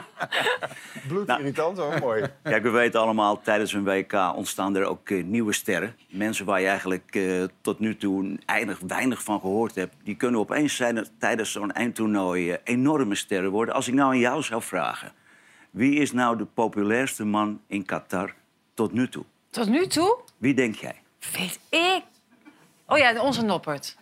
[1.09, 1.99] Bloedirritant, hoor.
[2.01, 2.25] Mooi.
[2.43, 5.97] Kijk, we weten allemaal, tijdens een WK ontstaan er ook eh, nieuwe sterren.
[6.09, 9.95] Mensen waar je eigenlijk eh, tot nu toe eindig, weinig van gehoord hebt.
[10.03, 13.75] Die kunnen opeens zijn er tijdens zo'n eindtoernooi eh, enorme sterren worden.
[13.75, 15.13] Als ik nou aan jou zou vragen...
[15.71, 18.35] wie is nou de populairste man in Qatar
[18.75, 19.25] tot nu toe?
[19.51, 20.19] Tot nu toe?
[20.39, 21.03] Wie denk jij?
[21.33, 22.14] Weet ik.
[22.87, 23.97] Oh ja, onze Noppert.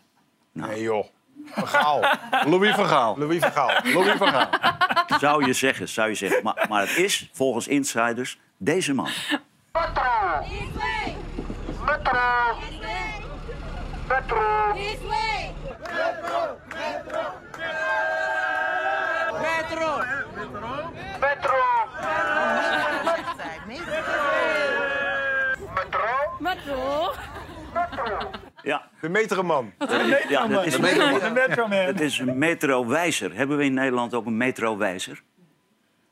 [0.52, 1.06] Nee, joh.
[1.46, 2.00] Vergaal.
[2.50, 3.18] Louis van Gaal.
[3.18, 3.70] Louis van Gaal.
[3.84, 4.48] Louis van Gaal.
[5.18, 6.42] Zou je zeggen, zou je zeggen.
[6.42, 9.08] Maar, maar het is, volgens insiders, deze man.
[9.72, 10.04] Metro.
[11.84, 12.20] Metro.
[14.08, 14.72] Metro.
[15.88, 16.12] Ja.
[19.32, 19.38] De
[26.40, 27.12] metroman.
[27.74, 28.51] Ja, dat
[30.64, 31.20] is, De metroman.
[31.20, 31.76] De metroman.
[31.76, 33.34] Het is een metrowijzer.
[33.34, 35.22] Hebben we in Nederland ook een metrowijzer?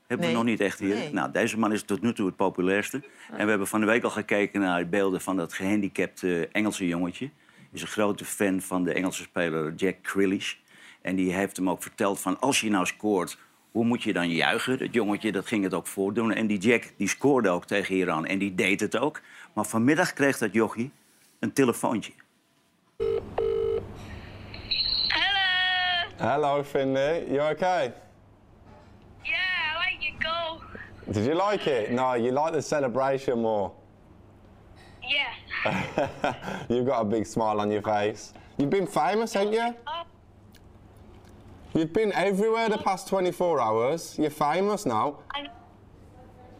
[0.07, 0.95] Hebben we nog niet echt hier.
[0.95, 1.13] Nee.
[1.13, 3.01] Nou, deze man is tot nu toe het populairste.
[3.31, 7.29] En we hebben van de week al gekeken naar beelden van dat gehandicapte Engelse jongetje.
[7.55, 10.55] Hij is een grote fan van de Engelse speler Jack Grealish.
[11.01, 13.37] En die heeft hem ook verteld van als je nou scoort,
[13.71, 14.79] hoe moet je dan juichen?
[14.79, 16.33] Dat jongetje dat ging het ook voordoen.
[16.33, 19.21] En die Jack die scoorde ook tegen Iran en die deed het ook.
[19.53, 20.91] Maar vanmiddag kreeg dat jochie
[21.39, 22.11] een telefoontje.
[25.09, 27.31] Hello, Hello, Finley.
[27.31, 27.93] You okay?
[29.25, 30.61] Yeah, I like your goal.
[31.11, 31.91] Did you like it?
[31.91, 33.73] No, you like the celebration more.
[35.03, 36.35] Yeah.
[36.69, 38.33] You've got a big smile on your face.
[38.57, 39.75] You've been famous, haven't you?
[39.87, 40.03] Oh.
[41.73, 44.15] You've been everywhere the past 24 hours.
[44.19, 45.19] You're famous now.
[45.33, 45.47] I,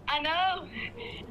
[0.08, 0.68] I know.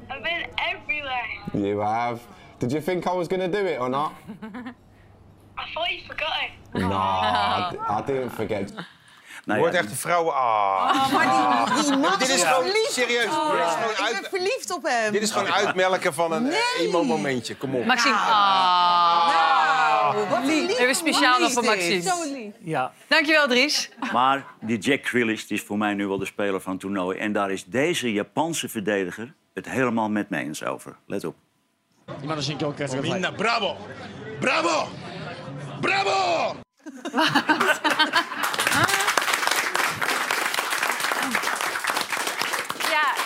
[0.09, 1.27] I've been everywhere.
[1.53, 2.21] You have.
[2.59, 4.13] Did you think I was going to do it or not?
[5.61, 6.51] I thought you forgot it.
[7.99, 8.73] I didn't forget.
[9.45, 10.33] Nou, Wordt echt een vrouwen.
[10.33, 10.41] Ah.
[10.93, 15.11] Oh, maar die, die dit is gewoon lief, Serieus, oh, ik ben verliefd op hem.
[15.11, 16.87] Dit is gewoon uitmelken van een eh, nee.
[16.87, 17.55] emo momentje.
[17.55, 17.75] Kom op.
[17.75, 17.85] Nou.
[17.85, 18.15] Maxime.
[18.15, 20.13] Nou, ah.
[20.13, 20.79] Nou, wat lief.
[20.79, 22.01] Even speciaal nog voor Maxime.
[22.01, 22.53] Zo lief.
[22.59, 22.91] Ja.
[23.07, 23.89] Dankjewel, Dries.
[24.11, 27.17] Maar die Jack Grealish is voor mij nu wel de speler van het toernooi.
[27.17, 30.95] En daar is deze Japanse verdediger het helemaal met mij eens over.
[31.05, 31.35] Let op.
[33.01, 33.77] Minna, bravo!
[34.39, 34.87] Bravo!
[35.81, 36.61] ¡Bravo!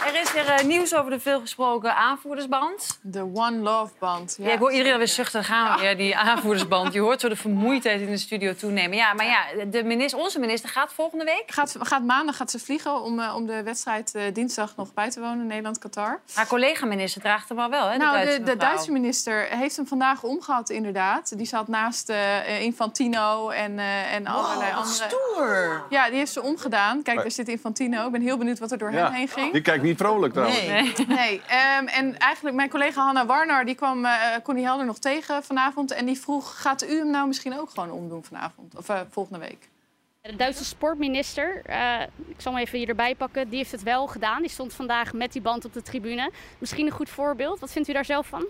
[0.06, 3.00] er is weer eh, nieuws over de veelgesproken aanvoerdersband.
[3.02, 4.36] De One Love Band.
[4.40, 5.44] Ja, ik hoor iedereen weer zuchten.
[5.44, 6.94] Gaan we weer, die aanvoerdersband.
[6.94, 8.98] Je hoort zo de vermoeidheid in de studio toenemen.
[8.98, 11.44] Ja, maar ja, de minister, onze minister gaat volgende week.
[11.48, 15.10] Gaat, gaat maandag gaat ze vliegen om, eh, om de wedstrijd eh, dinsdag nog bij
[15.10, 16.22] te wonen, Nederland-Qatar.
[16.34, 17.98] Haar collega-minister draagt hem al wel, hè?
[17.98, 18.58] nou, Duitse de, de.
[18.58, 21.38] Duitse minister heeft hem vandaag omgehad, inderdaad.
[21.38, 25.10] Die zat naast eh, Infantino en, eh, en allerlei wat andere...
[25.10, 25.86] stoer.
[25.90, 27.02] Ja, die heeft ze omgedaan.
[27.02, 28.06] Kijk, daar zit Infantino.
[28.06, 29.52] Ik ben heel benieuwd wat er door hem heen ging.
[29.52, 30.68] Die kijkt niet vrolijk trouwens.
[30.68, 30.94] Nee.
[31.08, 31.42] nee.
[31.48, 34.12] ehm, en eigenlijk, mijn collega Hanna Warner die kwam eh
[34.44, 35.92] Connie Helder nog tegen vanavond.
[35.92, 38.76] En die vroeg, gaat u hem nou misschien ook gewoon omdoen vanavond?
[38.78, 39.70] Of eh, volgende week?
[40.22, 44.08] De Duitse sportminister, eh, ik zal hem even hier erbij pakken, die heeft het wel
[44.08, 44.42] gedaan.
[44.42, 46.32] Die stond vandaag met die band op de tribune.
[46.58, 47.60] Misschien een goed voorbeeld.
[47.60, 48.46] Wat vindt u daar zelf van?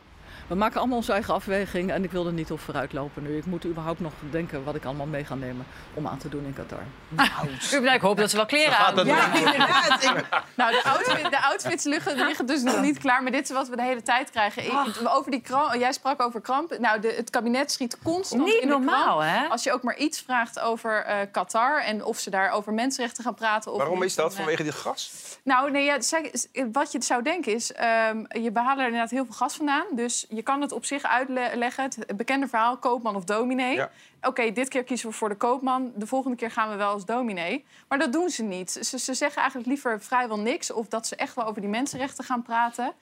[0.48, 3.38] We maken allemaal onze eigen afweging en ik wil er niet op vooruitlopen nu.
[3.38, 6.46] Ik moet überhaupt nog denken wat ik allemaal mee ga nemen om aan te doen
[6.46, 6.80] in Qatar.
[7.10, 9.06] Nou, ik hoop dat ze wel kleren aan doen.
[9.06, 9.44] Ja, niet.
[9.44, 10.04] inderdaad.
[10.04, 13.24] Ik- nou, de, outfit, de outfits liggen, liggen dus nog niet klaar.
[13.24, 14.66] Maar dit is wat we de hele tijd krijgen.
[14.66, 14.74] Ik-
[15.10, 16.78] over die kramp, jij sprak over kramp.
[16.80, 19.22] Nou, de, het kabinet schiet constant Niet in de normaal, kramp.
[19.36, 19.48] hè?
[19.48, 21.82] Als je ook maar iets vraagt over eh, Qatar...
[21.82, 23.72] en of ze daar over mensenrechten gaan praten.
[23.72, 24.24] Of Waarom niet, is dat?
[24.26, 25.12] dan, eh, Vanwege dit gas?
[25.44, 26.32] Nou, nee, ja, zeg-
[26.72, 27.74] wat je zou denken is...
[27.74, 29.86] ehm, je behalen er inderdaad heel veel gas vandaan.
[29.92, 31.84] Dus je kan het op zich uitleggen.
[31.84, 33.76] Het bekende verhaal, koopman of dominee.
[33.76, 33.90] Ja.
[34.22, 35.92] Oké, dit keer kiezen we voor de koopman.
[35.96, 37.66] De volgende keer gaan we wel als dominee.
[37.88, 38.72] Maar dat doen ze niet.
[38.72, 40.72] Ze, ze zeggen eigenlijk liever vrijwel niks.
[40.72, 42.94] Of dat ze echt wel over die mensenrechten gaan praten.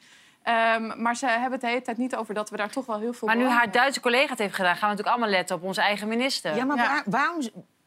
[0.43, 2.99] Ehm, maar ze hebben het de hele tijd niet over dat we daar toch wel
[2.99, 3.27] heel veel...
[3.27, 4.75] Maar nu haar Duitse collega het heeft gedaan...
[4.75, 6.55] gaan we natuurlijk allemaal letten op onze eigen minister.
[6.55, 7.41] Ja, maar waar- waarom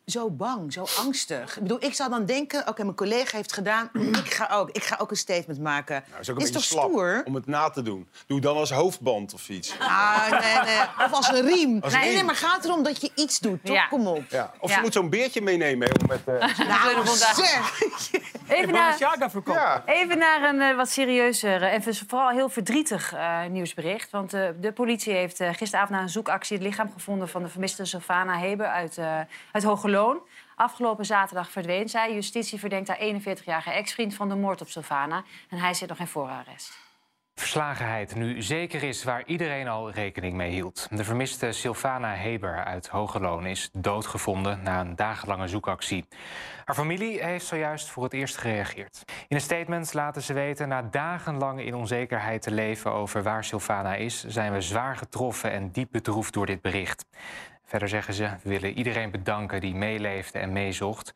[0.07, 1.57] zo bang, zo angstig?
[1.57, 3.91] Ik bedoel, ik zou dan denken, oké, mijn collega heeft gedaan,
[4.25, 4.71] ik ga ook.
[4.71, 6.05] Ik ga ook een statement maken.
[6.09, 7.23] Nou, is ook een is beetje toch slap stoer?
[7.25, 8.09] om het na te doen.
[8.27, 9.75] Doe dan als hoofdband of iets.
[9.79, 10.81] Ah, nee, nee.
[11.07, 11.79] Of als een riem.
[11.83, 13.75] Als nee, nee, maar gaat erom dat je iets doet, toch?
[13.75, 13.87] Ja.
[13.87, 14.23] Kom op.
[14.29, 14.53] Ja.
[14.61, 14.77] Of Ja.
[14.77, 15.89] je moet zo'n beertje meenemen.
[15.89, 17.81] hè, Om met, eh, Nou, zeg.
[18.49, 18.97] Even naar,
[19.45, 19.83] ja.
[19.87, 24.11] even naar een eh, wat serieuzer en vers- vooral heel verdrietig eh, nieuwsbericht.
[24.11, 26.57] Want eh, de politie heeft eh, gisteravond na een zoekactie...
[26.57, 29.19] het lichaam gevonden van de vermiste Sylvana Heber uit, eh
[29.53, 29.65] uit
[30.55, 32.15] Afgelopen zaterdag verdween zij.
[32.15, 35.25] Justitie verdenkt haar 41-jarige ex-vriend van de moord op Sylvana.
[35.49, 36.85] En hij zit nog in voorarrest.
[37.35, 40.87] Verslagenheid nu zeker is waar iedereen al rekening mee hield.
[40.91, 46.05] De vermiste Sylvana Heber uit Hogeloon is doodgevonden na een dagenlange zoekactie.
[46.65, 49.03] Haar familie heeft zojuist voor het eerst gereageerd.
[49.29, 53.95] In een statement laten ze weten na dagenlang in onzekerheid te leven over waar Sylvana
[53.95, 57.05] is, zijn we zwaar getroffen en diep bedroefd door dit bericht.
[57.67, 61.15] Verder zeggen ze, we willen iedereen bedanken die meeleefde en meezocht.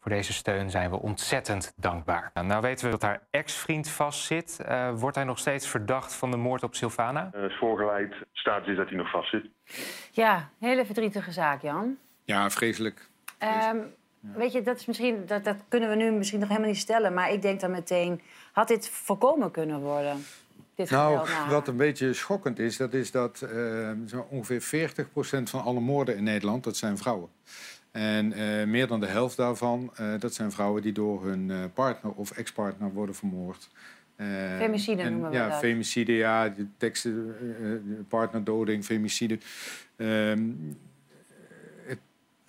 [0.00, 2.30] Voor deze steun zijn we ontzettend dankbaar.
[2.34, 4.60] Nou, nou weten we dat haar ex-vriend vastzit.
[4.60, 7.30] Eh, wordt hij nog steeds verdacht van de moord op Sylvana?
[7.32, 8.14] Eh, is voorgeleid.
[8.32, 9.46] Staat is dat hij nog vastzit.
[10.10, 11.96] Ja, hele verdrietige zaak, Jan.
[12.24, 13.08] Ja, vreselijk.
[13.38, 13.78] Ehm,
[14.22, 17.14] Weet je, dat, is misschien, dat, dat kunnen we nu misschien nog helemaal niet stellen.
[17.14, 18.20] Maar ik denk dan meteen,
[18.52, 20.24] had dit voorkomen kunnen worden?
[20.74, 25.62] Dit Nou, wat een beetje schokkend is, dat is dat eh, zo ongeveer 40% van
[25.62, 27.28] alle moorden in Nederland, dat zijn vrouwen.
[27.90, 32.12] En eh, meer dan de helft daarvan, eh, dat zijn vrouwen die door hun partner
[32.12, 33.68] of ex-partner worden vermoord.
[34.58, 35.58] Femicide en- noemen we ja, dat.
[35.58, 37.36] femicide, ja, de teksten,
[38.08, 39.38] partnerdoding, femicide.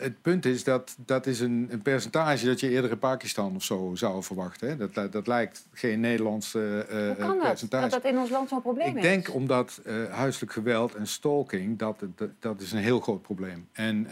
[0.03, 3.63] Het, punt is dat dat is een, een percentage dat je eerder in Pakistan of
[3.63, 4.67] zo zou verwachten.
[4.67, 4.77] Hè?
[4.77, 7.47] Dat, dat lijkt geen Nederlands eh, Hoe kan dat?
[7.47, 7.89] percentage.
[7.89, 9.01] Dat dat in ons land zo'n probleem Ik is?
[9.01, 13.67] denk omdat eh, huiselijk geweld en stalking, dat, dat, dat is een heel groot probleem.
[13.71, 14.07] En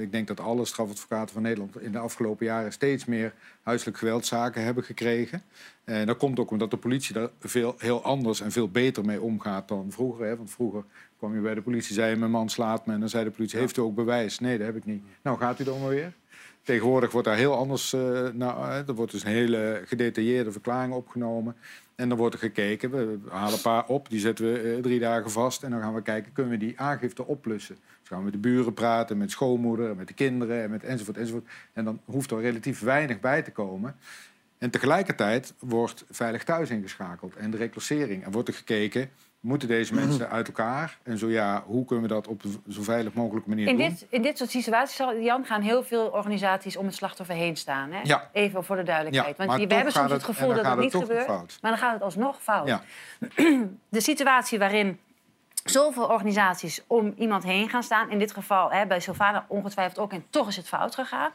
[0.00, 4.62] ik denk dat alle strafadvocaten van Nederland in de afgelopen jaren steeds meer huiselijk geweldzaken
[4.62, 5.42] hebben gekregen.
[5.84, 9.20] En dat komt ook omdat de politie daar veel, heel anders en veel beter mee
[9.20, 10.26] omgaat dan vroeger.
[10.26, 10.36] Hè?
[10.36, 10.84] Want vroeger
[11.18, 12.92] kwam je bij de politie, zei je, mijn man slaat me.
[12.92, 14.38] En dan zei de politie, heeft u ook bewijs?
[14.38, 15.02] Nee, dat heb ik niet.
[15.22, 16.12] Nou, gaat u dan maar weer?
[16.62, 17.92] Tegenwoordig wordt daar heel anders...
[17.92, 21.56] eh nou, eh, er wordt dus een hele gedetailleerde verklaring opgenomen.
[21.94, 22.90] En dan wordt er gekeken.
[22.90, 25.62] We halen een paar op, die zetten we eh, drie dagen vast.
[25.62, 27.74] En dan gaan we kijken, kunnen we die aangifte oplussen?
[28.00, 30.62] Dus gaan we met de buren praten, met schoonmoeder, met de kinderen...
[30.62, 31.48] En met enzovoort, enzovoort.
[31.72, 33.96] En dan hoeft er relatief weinig bij te komen.
[34.58, 38.24] En tegelijkertijd wordt Veilig Thuis ingeschakeld en de reclassering.
[38.24, 40.98] En wordt er gekeken, moeten deze mensen uit elkaar?
[41.02, 43.88] En zo ja, hoe kunnen we dat op zo veilig mogelijke manier In doen?
[43.88, 47.56] dit, in dit soort situaties, zal- Jan, gaan heel veel organisaties om het slachtoffer heen
[47.56, 47.92] staan.
[47.92, 48.00] Hè?
[48.02, 48.28] Ja.
[48.32, 49.36] Even voor de duidelijkheid.
[49.38, 51.24] Ja, Want we hebben soms het het- gevoel dat het niet het toch gebeurt.
[51.24, 51.58] fout.
[51.62, 52.66] Maar dan gaat het alsnog fout.
[52.68, 52.82] Ja.
[53.88, 54.98] De situatie waarin
[55.68, 58.10] zoveel organisaties om iemand heen gaan staan...
[58.10, 60.12] in dit geval hè, bij Sylvana ongetwijfeld ook...
[60.12, 61.30] en toch is het fout gegaan.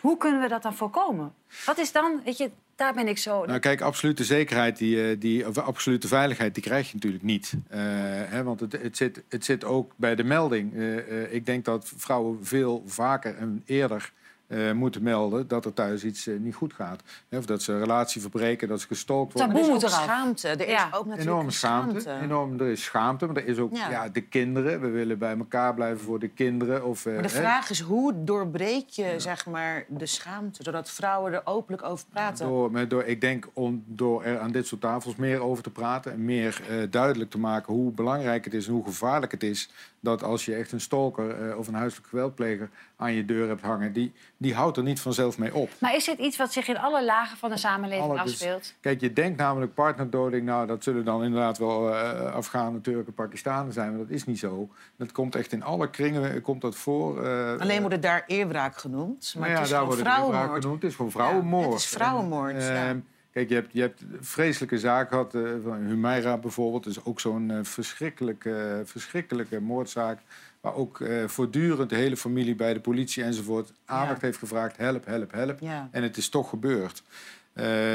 [0.00, 1.34] Hoe kunnen we dat dan voorkomen?
[1.66, 3.44] Wat is dan, weet je, daar ben ik zo...
[3.44, 7.54] Nou, kijk, absolute zekerheid, die, eh, die, of absolute veiligheid, die krijg je natuurlijk niet.
[7.68, 7.80] Eh,
[8.28, 10.76] hè, want het, het, zit, het zit ook bij de melding.
[10.76, 14.12] Eh, ik denk dat vrouwen veel vaker en eerder
[14.48, 17.02] eh, moeten melden dat er thuis iets eh, niet goed gaat.
[17.28, 19.56] Hè, of dat ze een relatie verbreken, dat ze gestalkt worden.
[19.56, 20.48] er is ook schaamte.
[20.48, 20.84] Er is Ja.
[20.84, 22.00] ook natuurlijk Enorme schaamte.
[22.00, 22.24] schaamte.
[22.24, 23.90] Enorm, er is schaamte, maar er is ook Ja.
[23.90, 24.08] ja.
[24.08, 24.80] de kinderen.
[24.80, 26.84] We willen bij elkaar blijven voor de kinderen.
[26.84, 27.34] Of, eh, Maar de hè.
[27.40, 30.62] vraag is, hoe doorbreek je zeg maar, de schaamte...
[30.62, 32.46] zodat vrouwen er openlijk over praten?
[32.46, 35.70] Door, met- door, ik denk om door er aan dit soort tafels meer over te
[35.70, 39.42] praten en meer eh, duidelijk te maken hoe belangrijk het is en hoe gevaarlijk het
[39.42, 43.48] is dat als je echt een stalker eh, of een huiselijk geweldpleger aan je deur
[43.48, 45.70] hebt hangen, die, die houdt er niet vanzelf mee op.
[45.80, 48.74] Maar is dit iets wat zich in alle lagen van de samenleving Alle- dus- afspeelt?
[48.80, 53.72] Kijk, je denkt namelijk partnerdoding, nou dat zullen dan inderdaad wel eh Afghanen, Turken, Pakistanen
[53.72, 54.68] zijn, maar dat is niet zo.
[54.96, 57.24] Dat komt echt in alle kringen eh, komt dat voor.
[57.26, 59.34] eh, Alleen wordt het daar eerwraak genoemd.
[59.38, 60.62] Maar Nou ja, het is daar wordt het vrouwenmoord.
[60.62, 60.82] genoemd.
[60.82, 61.64] Het is gewoon vrouwenmoord.
[61.64, 62.96] Ja, het is vrouwenmoord, En, ja.
[63.32, 66.84] Kijk, je hebt, je hebt vreselijke zaak gehad eh, van Humaira bijvoorbeeld.
[66.84, 70.20] Dat is ook zo'n eh, verschrikkelijke, verschrikkelijke moordzaak.
[70.60, 74.76] Waar ook eh, voortdurend de hele familie bij de politie enzovoort aandacht heeft gevraagd.
[74.76, 75.60] Help, help, help.
[75.60, 75.88] Ja.
[75.90, 77.02] En het is toch gebeurd.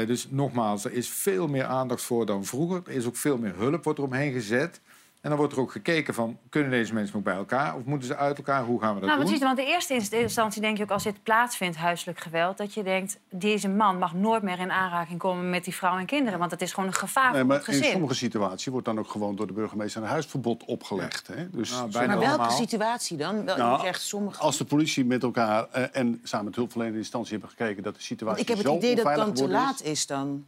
[0.06, 2.82] Dus nogmaals, er is veel meer aandacht voor dan vroeger.
[2.86, 4.80] Er is ook veel meer hulp wordt er omheen gezet.
[5.24, 7.74] En dan wordt er ook gekeken van, kunnen deze mensen nog bij elkaar?
[7.76, 8.64] Of moeten ze uit elkaar?
[8.64, 9.28] Hoe gaan we dat Nou, doen?
[9.28, 12.74] precies, want in eerste inst- instantie denk je ook als dit plaatsvindt, huiselijk geweld, dat
[12.74, 16.38] je denkt, deze man mag nooit meer in aanraking komen met die vrouw en kinderen,
[16.38, 17.90] want het is gewoon een gevaar Nee, voor maar het in gezin.
[17.90, 21.26] sommige situaties wordt dan ook gewoon door de burgemeester een huisverbod opgelegd.
[21.26, 21.50] Hè?
[21.50, 23.44] Dus Nou, Maar welke situatie dan?
[23.44, 24.40] Wel, Nou, je zegt sommige...
[24.40, 28.02] Als de politie met elkaar eh, en samen met hulpverlenende instantie hebben gekeken dat de
[28.02, 30.44] situatie ik heb het zo idee dat het dan te laat is dan.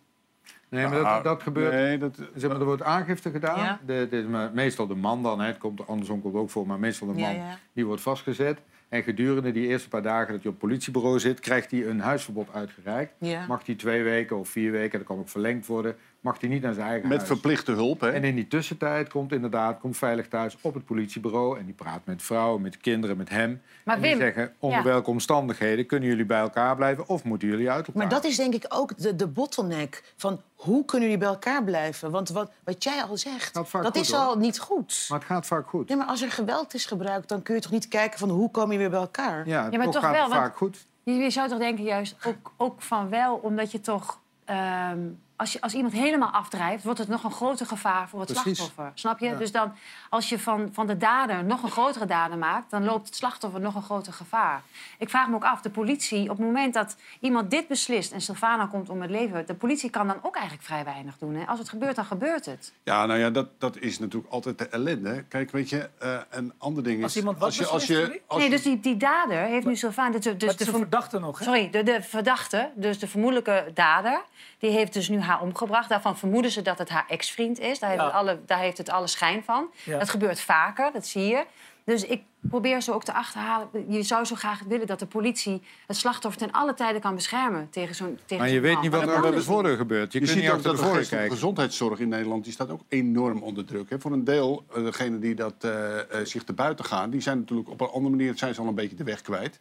[0.68, 1.72] Nee, maar dat, dat gebeurt.
[1.72, 3.59] Nee, dat, zeg maar, er wordt aangifte gedaan.
[3.59, 3.81] Ja.
[3.87, 5.46] De, de- maar meestal de man dan, hè.
[5.46, 7.59] het komt andersom komt het ook voor, maar meestal de Ja, man ja.
[7.72, 8.59] die wordt vastgezet.
[8.88, 12.01] En gedurende die eerste paar dagen dat je op het politiebureau zit, krijgt hij een
[12.01, 13.12] huisverbod uitgereikt.
[13.18, 13.46] Ja.
[13.46, 16.62] Mag hij twee weken of vier weken, dat kan ook verlengd worden, mag hij niet
[16.62, 17.31] naar zijn eigen met huis.
[17.31, 18.01] verplichte hulp.
[18.01, 18.11] Hè?
[18.11, 21.59] En in die tussentijd komt inderdaad komt Veilig Thuis op het politiebureau...
[21.59, 23.62] en die praat met vrouwen, met kinderen, met hem.
[23.85, 24.85] Maar en die Wim, zeggen, onder ja.
[24.85, 27.09] welke omstandigheden kunnen jullie bij elkaar blijven...
[27.09, 28.03] of moeten jullie uit elkaar?
[28.03, 31.64] Maar dat is denk ik ook de, de bottleneck van hoe kunnen jullie bij elkaar
[31.64, 32.11] blijven?
[32.11, 34.20] Want wat, wat jij al zegt, dat is hoor.
[34.20, 35.07] al niet goed.
[35.09, 35.88] Maar het gaat vaak goed.
[35.88, 38.51] Nee, maar als er geweld is gebruikt, dan kun je toch niet kijken van hoe
[38.51, 39.46] kom je weer bij elkaar?
[39.48, 40.86] Ja, Ja, maar toch, toch gaat wel, het vaak goed.
[41.02, 44.20] Je, je zou toch denken juist ook, ook van wel, omdat je toch...
[44.44, 44.98] ehm,
[45.37, 48.57] als, je, als iemand helemaal afdrijft, wordt het nog een groter gevaar voor het Precies.
[48.57, 48.92] slachtoffer.
[48.94, 49.27] Snap je?
[49.27, 49.35] Ja.
[49.35, 49.72] Dus dan,
[50.11, 52.70] als je van, van de dader nog een grotere dader maakt...
[52.70, 54.62] dan loopt het slachtoffer nog een groter gevaar.
[54.99, 58.12] Ik vraag me ook af, de politie, op het moment dat iemand dit beslist...
[58.12, 59.46] en Sylvana komt om het leven...
[59.46, 61.35] de politie kan dan ook eigenlijk vrij weinig doen.
[61.35, 61.46] Hè?
[61.46, 62.72] Als het gebeurt, dan gebeurt het.
[62.83, 65.25] Ja, nou ja, dat, dat is natuurlijk altijd de ellende.
[65.29, 67.05] Kijk, weet je, eh, een ander ding is...
[67.05, 69.77] Als iemand wat als je, als je, als nee, dus die, die dader heeft nu
[69.77, 70.18] Sylvana...
[70.18, 71.44] Dus, dus de verm- verdachte nog, hè?
[71.44, 74.22] Sorry, de, de verdachte, dus de vermoedelijke dader...
[74.66, 75.88] die heeft dus nu haar omgebracht.
[75.88, 77.79] Daarvan vermoeden ze dat het haar ex-vriend is.
[77.79, 78.07] Daar heeft, Ja.
[78.09, 79.70] het alle, daar heeft het alle schijn van.
[79.85, 79.98] Ja.
[79.98, 81.44] Dat gebeurt vaker, dat zie je.
[81.87, 83.68] Dus ik probeer ze ook te achterhalen.
[83.88, 87.70] Je zou zo graag willen dat de politie het slachtoffer ten alle tijden kan beschermen
[87.70, 89.44] tegen zo'n tegen Maar je weet niet wat er de dus niet.
[89.44, 90.12] voordeur gebeurt.
[90.12, 91.31] Je, Je, kunt ziet niet ook achter dat de de voordeur kijken.
[91.31, 93.90] gezondheidszorg in Nederland die staat ook enorm onder druk.
[93.90, 94.01] Hè.
[94.01, 97.38] Voor een deel, eh, degenen die dat, eh, eh, zich te buiten gaan, die zijn
[97.38, 99.59] natuurlijk op een andere manier zijn ze al een beetje de weg kwijt.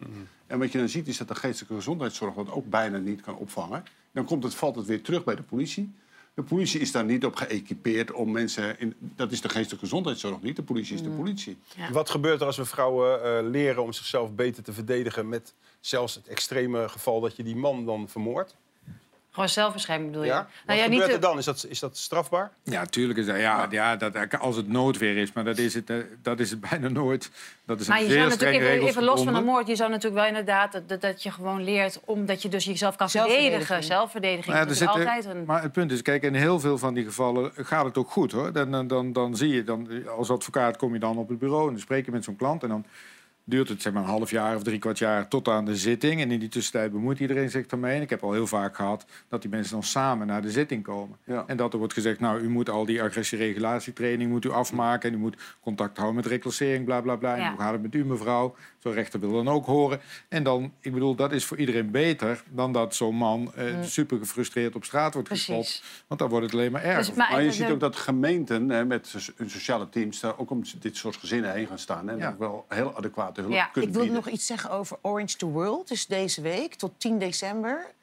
[0.48, 3.36] En wat je dan ziet is dat de geestelijke gezondheidszorg dat ook bijna niet kan
[3.36, 3.84] opvangen.
[4.12, 5.94] Dan komt het, valt het weer terug bij de politie.
[6.36, 8.80] De politie is daar niet op geëquipeerd om mensen...
[8.80, 11.58] In, dat is de geestelijke gezondheidszorg niet, de politie is de politie.
[11.92, 15.30] Wat gebeurt er als we vrouwen eh, leren om zichzelf beter te verdedigen...
[15.30, 18.56] met zelfs het extreme geval dat je die man dan vermoordt?
[19.36, 20.32] Gewoon zelfbescherming bedoel je?
[20.32, 20.38] Ja?
[20.38, 21.38] Wat Nou ja, gebeurt niet er dan?
[21.38, 22.52] Is dat, is dat strafbaar?
[22.64, 23.38] Ja, tuurlijk is dat.
[23.38, 23.96] Ja, ja.
[23.96, 27.32] dat, als het noodweer is, maar dat is het, eh, dat is het bijna nooit.
[27.66, 29.90] Dat is Maar een je zeer zou natuurlijk, even, los van een moord, je zou
[29.90, 33.84] natuurlijk wel inderdaad dat, dat, je gewoon leert omdat je dus jezelf kan verdedigen.
[33.84, 35.46] Zelfverdediging Nou ja, is er altijd een.
[35.46, 38.32] Maar het punt is, kijk, in heel veel van die gevallen gaat het ook goed,
[38.32, 38.52] hoor.
[38.52, 41.64] Dan, dan, dan, dan zie je, dan, als advocaat kom je dan op het bureau
[41.64, 42.64] en dan spreek je met zo'n klant...
[42.64, 42.86] en dan
[43.48, 46.22] duurt het zeg maar een half jaar of drie kwart jaar tot aan de zitting.
[46.22, 47.96] En in die tussentijd bemoeit iedereen zich ermee.
[47.96, 50.84] En ik heb al heel vaak gehad dat die mensen dan samen naar de zitting
[50.84, 51.18] komen.
[51.48, 55.10] En dat er wordt gezegd, nou, u moet al die agressieregulatietraining moet u afmaken...
[55.10, 57.36] en u moet contact houden met reclassering, bla, bla, bla.
[57.36, 57.44] Ja.
[57.44, 58.56] En hoe gaat het met u, mevrouw?
[58.80, 60.00] Zo'n rechter wil dan ook horen.
[60.30, 62.44] En dan, ik bedoel, dat is voor iedereen beter...
[62.50, 63.84] dan dat zo'n man eh, Mm.
[63.84, 65.84] super gefrustreerd op straat wordt geschopt.
[66.08, 66.98] Want dan wordt het alleen maar erger.
[67.06, 70.20] Dus- maar Maar je de- ziet ook dat gemeenten hè, met hun sociale teams...
[70.20, 72.10] daar ook om dit soort gezinnen heen gaan staan.
[72.10, 72.30] En Ja.
[72.30, 72.96] ook wel heel
[73.44, 73.66] hulp Ja.
[73.66, 74.16] kunnen Ik bieden.
[74.16, 75.88] nog iets zeggen over Orange the World.
[75.88, 77.94] Dus deze week tot 10 december.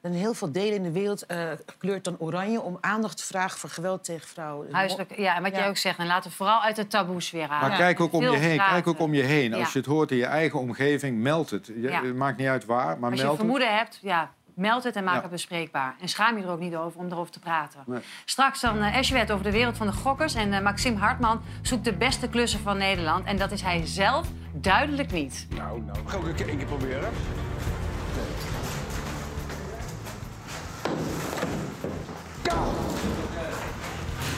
[0.00, 3.58] En heel veel delen in de wereld eh, kleurt dan oranje om aandacht te vragen
[3.58, 4.66] voor geweld tegen vrouwen.
[4.66, 7.30] Dus Huiselijk, ja, en wat jij ook zegt, en laten we vooral uit de taboes
[7.30, 7.68] weer halen.
[7.68, 8.58] Maar kijk ook om je heen.
[8.58, 9.54] Kijk ook om je heen.
[9.54, 11.66] Als je het hoort in je eigen omgeving, meld het.
[11.66, 12.02] Je- Ja.
[12.04, 13.46] Het maakt niet uit waar, maar Als je meld het.
[13.46, 15.20] vermoeden hebt, ja, meld het en maak Ja.
[15.20, 15.94] het bespreekbaar.
[16.00, 17.80] En schaam je er ook niet over om erover te praten.
[17.86, 18.00] Nee.
[18.24, 20.34] Straks dan uh, over de wereld van de gokkers.
[20.34, 23.26] En eh, Maxime Hartman zoekt de beste klussen van Nederland.
[23.26, 25.46] En dat is hij zelf duidelijk niet.
[25.56, 25.98] Nou, nou.
[26.06, 27.10] Ga ik ook één keer proberen.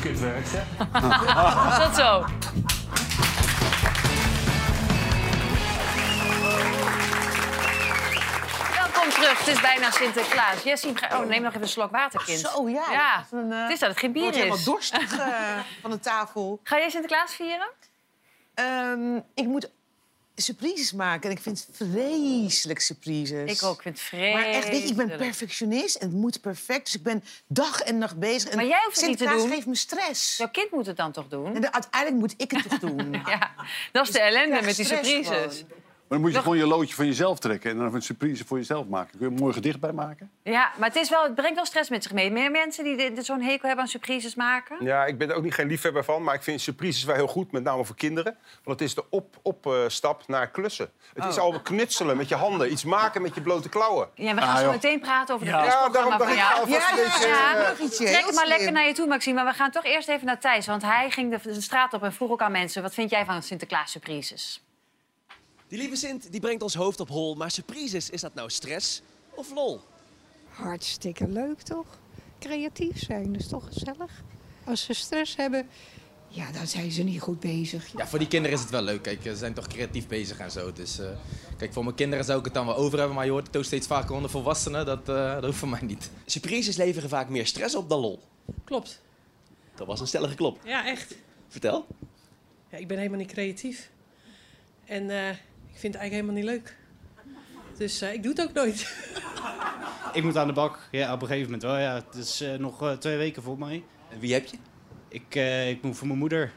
[0.00, 1.81] Kutwerk, hè?
[1.85, 2.24] Tot zo.
[9.24, 9.38] Terug.
[9.38, 10.62] Het is bijna Sinterklaas.
[10.62, 12.38] Jessie, ga- oh, neem nog even een slok water, kind.
[12.40, 13.26] Zo, ja.
[13.30, 14.37] Een, eh, het is dat het geen bier is.
[14.37, 16.60] helemaal dorstig eh, van de tafel.
[16.62, 17.68] Ga jij Sinterklaas vieren?
[18.54, 19.70] Ehm, ik moet
[20.37, 21.30] surprises maken.
[21.30, 23.50] En ik vind vreselijk surprises.
[23.50, 25.18] Ik ook, ik vind het Maar echt, weet je, ik ben vreselijk.
[25.30, 26.84] perfectionist en het moet perfect.
[26.84, 28.50] Dus ik ben dag en nacht bezig.
[28.50, 29.50] En Maar jij hoeft het niet te Sinterklaas doen.
[29.56, 30.37] geeft me stress.
[30.37, 31.54] Jouw kind moet het dan toch doen?
[31.54, 33.12] En de- uiteindelijk moet ik het toch doen.
[33.26, 33.50] Ja,
[33.92, 35.64] dat is de ellende met die surprises.
[36.08, 38.57] Maar dan moet je gewoon je loodje van jezelf trekken en dan een surprise voor
[38.59, 39.11] jezelf maken.
[39.18, 40.30] Kun je een mooi gedicht bij maken?
[40.42, 42.30] Ja, maar het, is wel, het brengt wel stress met zich mee.
[42.30, 44.76] Meer mensen die zo'n hekel hebben aan surprises maken.
[44.84, 47.26] Ja, ik ben er ook niet geen liefhebber van, maar ik vind surprises wel heel
[47.26, 48.36] goed, met name voor kinderen.
[48.64, 50.90] Want het is de op- opstap naar klussen.
[51.14, 51.42] Het is Oh.
[51.42, 54.09] al knutselen met je handen, iets maken met je blote klauwen.
[54.14, 55.64] Ja, we gaan zo meteen praten over de Ja.
[55.64, 56.61] Ja, daarom dacht ik jou.
[56.61, 57.57] alvast beetje, ja.
[57.57, 59.34] eh, Trek maar lekker naar je toe, Maxime.
[59.42, 60.66] Maar we gaan toch eerst even naar Thijs.
[60.66, 62.82] Want hij ging de, de straat op en vroeg ook aan mensen...
[62.82, 64.63] wat vind jij van Sinterklaas surprises?
[65.75, 69.03] Die lieve Sint die brengt ons hoofd op hol, maar surprises, is dat nou stress
[69.35, 69.81] of lol?
[70.49, 71.87] Hartstikke leuk toch?
[72.39, 74.22] Creatief zijn, dat is toch gezellig?
[74.64, 75.68] Als ze stress hebben,
[76.29, 77.93] ja, dan zijn ze niet goed bezig.
[77.97, 79.03] Ja, voor die kinderen is het wel leuk.
[79.03, 80.72] Kijk, ze zijn toch creatief bezig en zo.
[80.72, 81.09] Dus eh,
[81.57, 83.16] kijk, voor mijn kinderen zou ik het dan wel over hebben.
[83.16, 84.87] Maar je hoort het ook steeds vaker onder volwassenen.
[84.87, 86.11] Dat, eh, dat hoeft voor mij niet.
[86.27, 88.20] Surprises leveren vaak meer stress op dan lol.
[88.64, 89.01] Klopt.
[89.75, 90.59] Dat was een stellige klop.
[90.64, 91.14] Ja, echt.
[91.49, 91.87] Vertel.
[92.70, 93.91] Ja, ik ben helemaal niet creatief.
[94.85, 95.37] En eh,
[95.75, 96.77] ik vind het eigenlijk helemaal niet leuk.
[97.77, 98.93] Dus eh, ik doe het ook nooit.
[100.14, 100.79] Ik moet aan de bak.
[100.91, 101.79] Ja, op een gegeven moment wel.
[101.79, 103.85] Ja, het is eh, nog eh, twee weken voor mij.
[104.11, 104.57] En wie heb je?
[105.09, 106.53] Ik, eh, ik moet voor mijn moeder.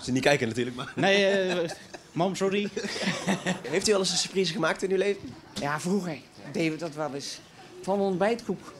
[0.00, 0.92] Ze niet kijken natuurlijk, maar...
[0.96, 1.70] Nee,
[2.12, 2.68] mam, sorry.
[3.68, 5.34] Heeft u wel eens een surprise gemaakt in uw leven?
[5.60, 6.18] Ja, vroeger
[6.52, 7.40] deden we dat wel eens.
[7.82, 8.72] Van ontbijtkoek.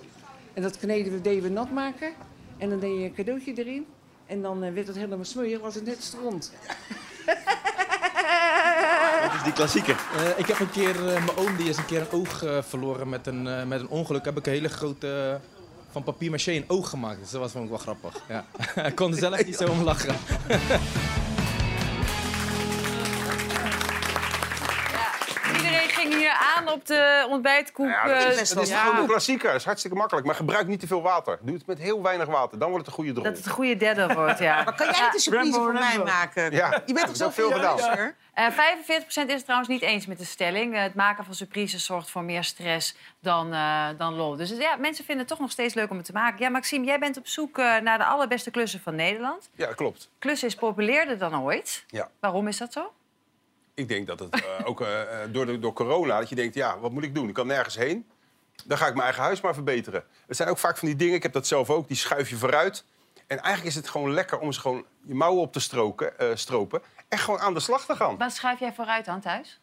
[0.55, 2.13] En dat kneden we, deden we nat maken.
[2.59, 3.87] En dan deed je een cadeautje erin.
[4.27, 6.53] En dan werd het helemaal smeuig, was het net stront.
[9.33, 9.97] Dat is die klassieker.
[10.17, 12.59] Eh, ik heb een keer, eh, mijn oom die is een keer een oog eh,
[12.63, 14.25] verloren met een, met een ongeluk.
[14.25, 15.41] Heb ik een hele grote,
[15.91, 17.21] van papier maché een oog gemaakt.
[17.21, 18.15] Dus dat was vond ik wel grappig.
[18.29, 18.45] Ja.
[18.95, 20.17] kon er zelf niet zo om lachen.
[26.73, 27.89] op de ontbijtkoek.
[27.89, 28.85] Ja, dat eh, is, dat is ja.
[28.85, 29.51] gewoon een klassieker.
[29.51, 30.27] Dat is hartstikke makkelijk.
[30.27, 31.39] Maar gebruik niet te veel water.
[31.43, 32.59] Doe het met heel weinig water.
[32.59, 33.25] Dan wordt het een goede drol.
[33.25, 34.63] Dat het een goede derde wordt, ja.
[34.63, 36.53] Maar kan jij niet een surprise voor mij maken?
[36.53, 37.79] Ja, Je bent toch zo veel gedaan.
[37.79, 38.13] filosoof?
[38.35, 38.53] Eh 45%
[39.07, 40.75] is het trouwens niet eens met de stelling.
[40.75, 44.37] Eh, het maken van surprises zorgt voor meer stress dan, eh, dan lol.
[44.37, 46.39] Dus ja, mensen vinden het toch nog steeds leuk om het te maken.
[46.41, 49.51] Ja, Maxime, jij bent op zoek eh, naar de allerbeste klussen van Nederland.
[49.55, 50.11] Ja, klopt.
[50.19, 51.85] Klussen is populairder dan ooit.
[51.87, 52.11] Ja.
[52.21, 52.93] Waarom is dat zo?
[53.75, 56.55] Ik denk dat het eh, ook eh, eh, door, de, door corona, dat je denkt,
[56.55, 57.29] ja, wat moet ik doen?
[57.29, 58.07] Ik kan nergens heen.
[58.65, 60.05] Dan ga ik mijn eigen huis maar verbeteren.
[60.27, 62.37] Het zijn ook vaak van die dingen, ik heb dat zelf ook, die schuif je
[62.37, 62.85] vooruit.
[63.27, 66.83] En eigenlijk is het gewoon lekker om gewoon je mouwen op te stroken, eh, stropen.
[67.09, 68.19] En gewoon aan de slag te gaan.
[68.19, 69.61] Wat schuif jij vooruit dan thuis?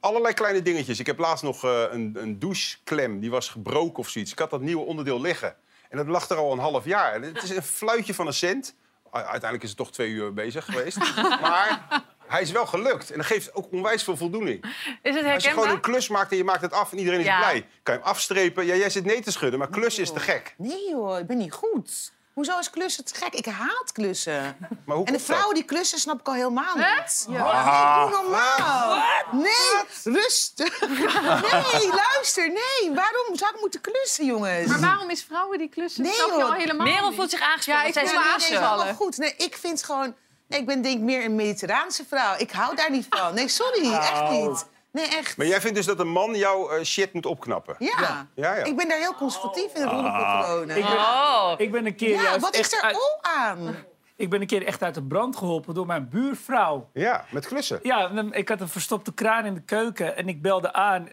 [0.00, 1.00] Allerlei kleine dingetjes.
[1.00, 4.32] Ik heb laatst nog een, een doucheklem, die was gebroken of zoiets.
[4.32, 5.56] Ik had dat nieuwe onderdeel liggen.
[5.88, 7.12] En dat lag er al een half jaar.
[7.12, 8.74] En het is een fluitje van een cent.
[9.10, 10.98] Uiteindelijk is het toch twee uur bezig geweest.
[11.40, 13.10] maar hij is wel gelukt.
[13.10, 14.64] En dat geeft ook onwijs veel voldoening.
[14.64, 15.52] Is het Als je herkenbaar?
[15.52, 17.38] gewoon een klus maakt en je maakt het af en iedereen is Ja.
[17.38, 17.66] blij.
[17.82, 18.66] Kan je hem afstrepen.
[18.66, 20.54] Ja, jij zit nee te schudden, maar klussen is te gek.
[20.58, 22.12] Nee joh, ik ben niet goed.
[22.32, 23.34] Hoezo is klussen te gek?
[23.34, 24.56] Ik haat klussen.
[24.84, 25.26] Maar hoe en de dat?
[25.26, 27.26] vrouwen die klussen snap ik al helemaal niet.
[27.28, 27.44] Ja.
[27.44, 29.02] Oh, doe normaal.
[29.32, 30.80] Nee, rustig.
[31.72, 32.48] Nee, luister.
[32.48, 34.66] Nee, waarom zou ik moeten klussen, jongens?
[34.68, 36.02] Maar waarom is vrouwen die klussen?
[36.02, 37.16] Nee, snap je al helemaal Merel niet.
[37.16, 38.10] voelt zich aangesproken, Ja, ik zij is.
[38.12, 38.70] Nee, aangevallen.
[38.70, 39.16] helemaal goed.
[39.16, 40.14] Nee, ik vind gewoon...
[40.52, 42.34] Nee, ik ben denk ik meer een mediterraanse vrouw.
[42.38, 43.34] Ik hou daar niet van.
[43.34, 43.92] Nee, sorry.
[43.92, 44.66] Echt niet.
[44.92, 45.36] Nee, echt.
[45.36, 47.76] Maar jij vindt dus dat een man jouw eh, shit moet opknappen?
[47.78, 48.26] Ja.
[48.34, 48.64] Ja, ja.
[48.64, 50.60] Ik ben daar heel conservatief in de Ah.
[50.60, 51.54] Ik ben, Oh.
[51.56, 53.76] ik ben een keer Ja, juist wat is er uit- al aan?
[54.16, 56.88] Ik ben een keer echt uit de brand geholpen door mijn buurvrouw.
[56.92, 57.80] Ja, met klussen.
[57.82, 61.08] Ja, ik had een verstopte kraan in de keuken en ik belde aan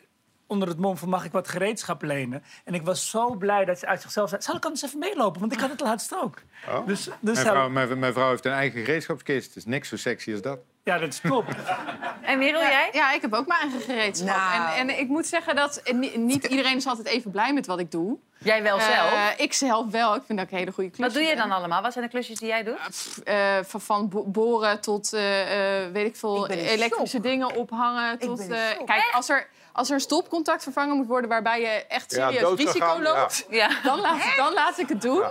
[0.49, 2.43] onder het mom van mag ik wat gereedschap lenen?
[2.63, 5.39] En ik was zo blij dat ze uit zichzelf zei, zal ik anders even meelopen?
[5.39, 6.41] Want ik had het laatst ook.
[6.69, 6.87] Oh.
[6.87, 9.47] Dus, dus mijn, vrouw, mijn, mijn vrouw heeft een eigen gereedschapskist.
[9.47, 10.59] Het is niks zo sexy als dat.
[10.83, 11.45] Ja, dat is top.
[12.21, 12.89] En Merel, jij?
[12.91, 14.27] Ja, ik heb ook mijn eigen gereedschap.
[14.27, 14.73] Nou.
[14.79, 17.65] En, en ik moet zeggen dat eh, ni- niet iedereen is altijd even blij met
[17.65, 18.17] wat ik doe.
[18.37, 19.35] Jij wel Eh, zelf?
[19.37, 20.15] ik zelf wel.
[20.15, 21.81] Ik vind dat ik een hele goede klus Wat doe je dan allemaal?
[21.81, 22.77] Wat zijn de klusjes die jij doet?
[23.23, 28.19] Eh, van, van bo- boren tot, eh, eh, weet ik veel, Ik elektrische dingen ophangen.
[28.19, 28.47] Tot, eh,
[28.85, 33.01] kijk, als er, als er een stopcontact vervangen moet worden waarbij je echt serieus risico
[33.01, 33.69] loopt, Ja.
[33.83, 35.23] dan, laat, dan laat ik het doen.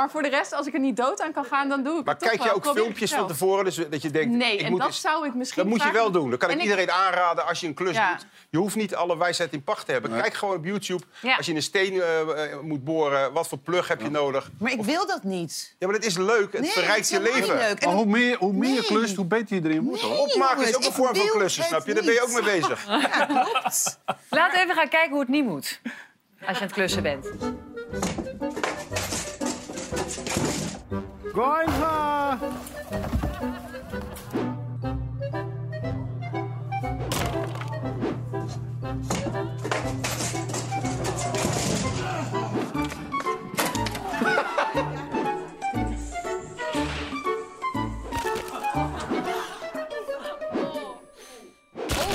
[0.00, 2.04] Maar voor de rest, als ik er niet dood aan kan gaan, dan doe ik
[2.04, 3.64] Maar het toch kijk je ook Probeer filmpjes het van tevoren?
[3.64, 5.82] Dus dat je denkt, Nee, ik en moet dat eens- zou ik misschien Dat moet
[5.82, 6.30] je wel doen.
[6.30, 8.10] Dat kan ik En ik- iedereen aanraden als je een klus Ja.
[8.14, 8.26] doet.
[8.50, 10.10] Je hoeft niet alle wijsheid in pacht te hebben.
[10.20, 11.02] Kijk gewoon op YouTube.
[11.22, 11.36] Ja.
[11.36, 12.20] Als je een steen eh,
[12.52, 14.50] eh, moet boren, wat voor plug heb je nodig?
[14.58, 15.74] Maar ik wil dat niet.
[15.78, 16.52] Ja, maar dat is leuk.
[16.52, 17.40] Het Nee, verrijkt het is je leven.
[17.40, 17.78] niet leuk.
[17.80, 18.84] En Maar hoe meer, hoe meer Nee.
[18.84, 19.84] klust, hoe beter je erin.
[19.90, 21.94] Nee, Opmaken is ook een vorm van klussen, het snap je?
[21.94, 22.86] Daar ben je ook mee bezig.
[22.88, 23.98] Ja, klopt.
[24.30, 25.80] Laten we even gaan kijken hoe het niet moet.
[26.46, 27.26] Als je aan het klussen bent.
[31.32, 32.38] Goinza!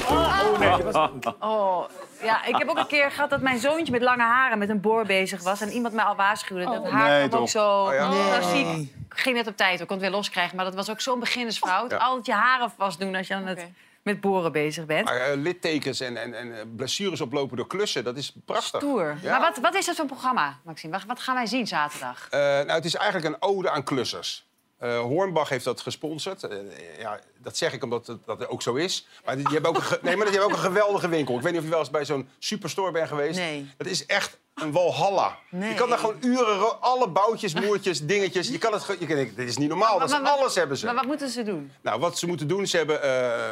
[0.07, 1.35] Oh nee, was goed.
[1.41, 1.87] Oh,
[2.25, 4.81] ja, ik heb ook een keer gehad dat mijn zoontje met lange haren met een
[4.81, 5.61] boor bezig was.
[5.61, 6.63] En iemand mij al waarschuwde.
[6.65, 8.07] Dat haar Nee, kwam ook zo Oh ja.
[8.07, 8.65] klassiek.
[8.65, 8.93] Nee.
[9.09, 10.55] Ik ging net op tijd, ik kon het weer loskrijgen.
[10.55, 11.91] Maar dat was ook zo'n beginnersfout.
[11.91, 11.97] Ja.
[11.97, 13.67] Altijd je haren vast doen als je aan het
[14.05, 15.05] met boren bezig bent.
[15.05, 18.79] Maar eh, littekens en, en, en eh, blessures oplopen door klussen, dat is prachtig.
[18.81, 19.17] Stoer.
[19.21, 19.31] Ja.
[19.31, 20.93] Maar wat, wat is dat voor een programma, Maxime?
[20.93, 22.27] Wat, wat gaan wij zien zaterdag?
[22.29, 24.45] Eh, nou, het is eigenlijk een ode aan klussers.
[24.77, 26.43] Eh Hornbach heeft dat gesponsord.
[26.43, 26.57] Eh,
[26.99, 29.07] ja, dat zeg ik omdat het, dat het ook zo is.
[29.25, 31.35] Maar die, die hebben ook een, nee, maar die hebben ook een geweldige winkel.
[31.35, 33.37] Ik weet niet of je wel eens bij zo'n superstore bent geweest.
[33.39, 33.69] Nee.
[33.77, 35.37] Dat is echt een walhalla.
[35.49, 35.69] Nee.
[35.69, 38.47] Je kan daar gewoon uren, alle boutjes, moertjes, dingetjes.
[38.49, 39.99] Je kan het, je kan, dit is niet normaal.
[39.99, 40.85] Maar- alles hebben ze.
[40.85, 41.71] Maar wat moeten ze doen?
[41.81, 43.09] Nou, wat ze moeten doen, ze hebben, eh,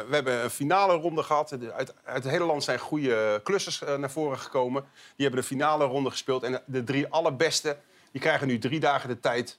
[0.08, 1.48] we hebben een finale ronde gehad.
[1.48, 4.82] De- Uit, uit het hele land zijn goede klussers naar voren gekomen.
[5.16, 6.42] Die hebben de finale ronde gespeeld.
[6.42, 7.76] En de drie allerbeste,
[8.12, 9.58] die krijgen nu drie dagen de tijd...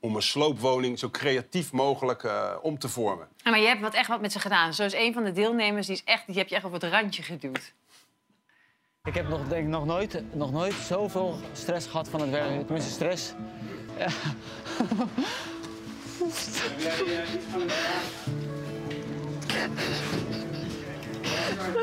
[0.00, 3.28] om een sloopwoning zo creatief mogelijk eh, om te vormen.
[3.36, 4.74] Ja, maar je hebt wat, echt wat met ze gedaan.
[4.74, 6.82] Zo is een van de deelnemers, die, is echt, die heb je echt op het
[6.82, 7.72] randje geduwd.
[9.04, 12.66] Ik heb nog, denk ik, nog, nooit, nog nooit zoveel stress gehad van het werk.
[12.66, 13.32] Tenminste, stress.
[13.98, 14.08] Ja.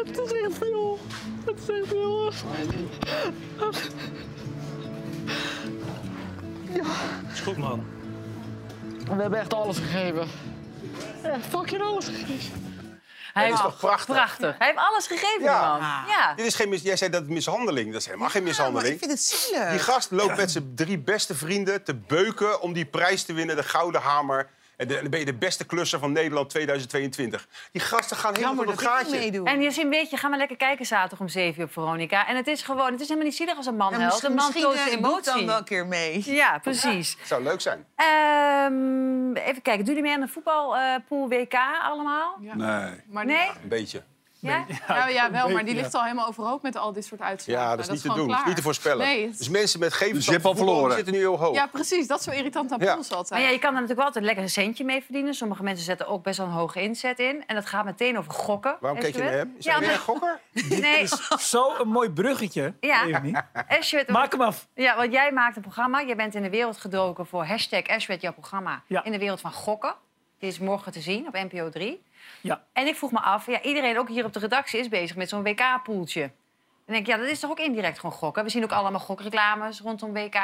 [0.06, 1.00] Het is echt veel.
[1.46, 2.32] Het is echt veel.
[6.74, 6.84] Ja.
[7.34, 7.95] Is goed, man.
[9.06, 10.28] We hebben echt alles gegeven.
[11.24, 12.64] Echt fucking alles gegeven.
[13.34, 14.16] Hij Dat is heeft- toch prachtig?
[14.16, 14.56] Prachtig.
[14.58, 15.70] Hij heeft alles gegeven, Ja.
[15.70, 15.80] man.
[16.08, 16.34] Ja.
[16.36, 17.92] Dit is geen mis- Jij zei dat het mishandeling.
[17.92, 18.94] Dat is helemaal geen mishandeling.
[18.94, 19.70] ik vind het zielig.
[19.70, 23.56] Die gast loopt met zijn drie beste vrienden te beuken om die prijs te winnen,
[23.56, 24.50] de Gouden Hamer.
[24.78, 27.48] En de- dan ben je de beste klusser van Nederland 2022.
[27.72, 28.90] Die gasten gaan helemaal Jammer dat niet
[29.22, 29.44] gaatje.
[29.44, 32.28] En je ziet, weet je, ga maar lekker kijken zaterdag om 7 uur op Veronica.
[32.28, 34.12] En het is gewoon, het is helemaal niet zielig als een man Ja, helpt.
[34.12, 35.34] misschien Een man misschien toont eh, zijn emotie.
[35.34, 36.22] dan wel een keer mee.
[36.34, 37.18] Ja, precies.
[37.24, 37.86] Zou leuk zijn.
[37.96, 41.54] Ehm, even kijken, doen jullie mee aan de voetbalpool WK
[41.84, 42.38] allemaal?
[42.40, 43.02] Nee.
[43.10, 43.48] Maar Nee?
[43.64, 44.04] Een beetje.
[44.46, 44.66] Ja?
[44.88, 47.64] Ja, ja, wel, maar die ligt al helemaal overhoop met al dit soort uitslagen.
[47.64, 48.28] Ja, dat is niet te gewoon doen.
[48.32, 49.06] Dat is niet te voorspellen.
[49.06, 50.96] Nee, het- Dus mensen met geen Dus verloren.
[50.96, 51.56] zitten nu heel hoog.
[51.56, 52.08] ja, precies.
[52.08, 52.94] Dat is zo irritant aan Ja.
[52.94, 53.30] altijd.
[53.30, 55.34] Maar ja, je kan er natuurlijk wel altijd lekker een centje mee verdienen.
[55.34, 57.44] Sommige mensen zetten ook best wel een hoge inzet in.
[57.48, 58.78] En dat gaat meteen over gokken.
[58.80, 59.56] Waarom kijk je naar hem?
[59.58, 60.40] Is Ja, hij weer een gokker?
[60.70, 61.08] Nee,
[61.40, 62.74] Zo een mooi bruggetje.
[62.80, 63.04] Ja.
[63.68, 64.68] Ashwet, Maak hem af.
[64.74, 66.00] Ja, want jij maakt een programma.
[66.00, 68.82] Je bent in de wereld gedoken voor hashtag Ashwet, jouw programma.
[68.88, 69.04] Ja.
[69.04, 69.96] In de wereld van gokken.
[70.46, 72.02] Die is morgen te zien op NPO 3.
[72.42, 72.64] Ja.
[72.74, 75.30] En ik vroeg me af, ja, iedereen ook hier op de redactie is bezig met
[75.30, 76.22] zo'n WK-poeltje.
[76.22, 78.44] Dan denk ik, ja, dat is toch ook indirect gewoon gokken?
[78.44, 80.38] We zien ook allemaal gokreclames rondom WK.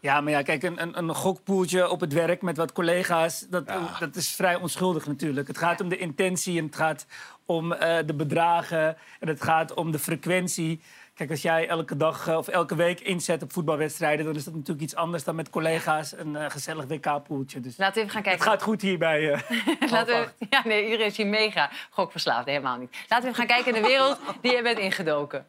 [0.00, 3.66] Ja, maar ja, kijk, een, een, een gokpoeltje op het werk met wat collega's, dat,
[3.98, 5.48] dat is vrij onschuldig natuurlijk.
[5.48, 7.06] Het gaat om de intentie en het gaat
[7.46, 10.80] om eh, de bedragen en het gaat om de frequentie.
[11.14, 14.54] Kijk, als jij elke dag eh, of elke week inzet op voetbalwedstrijden, dan is dat
[14.54, 17.60] natuurlijk iets anders dan met collega's een eh, gezellig WK-poeltje.
[17.60, 18.40] Dus Laten we even gaan kijken.
[18.42, 19.32] het gaat goed hierbij.
[19.32, 19.40] eh.
[19.90, 22.46] Laten we, ja, nee, iedereen is hier mega gokverslaafd.
[22.46, 22.90] Helemaal niet.
[23.08, 25.46] Laten we even gaan kijken in de wereld die je bent ingedoken.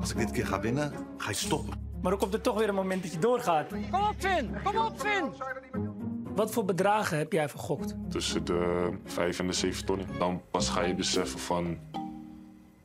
[0.00, 1.88] Als ik dit keer ga winnen, ga je stoppen.
[2.02, 3.68] Maar dan komt er toch weer een moment dat je doorgaat.
[3.90, 4.56] Kom op, Vin!
[4.64, 5.32] Kom op, Vin!
[6.34, 7.94] Wat voor bedragen heb jij vergokt?
[8.10, 10.06] tussen de 5 en de 7 ton.
[10.18, 11.78] Dan pas ga je beseffen van,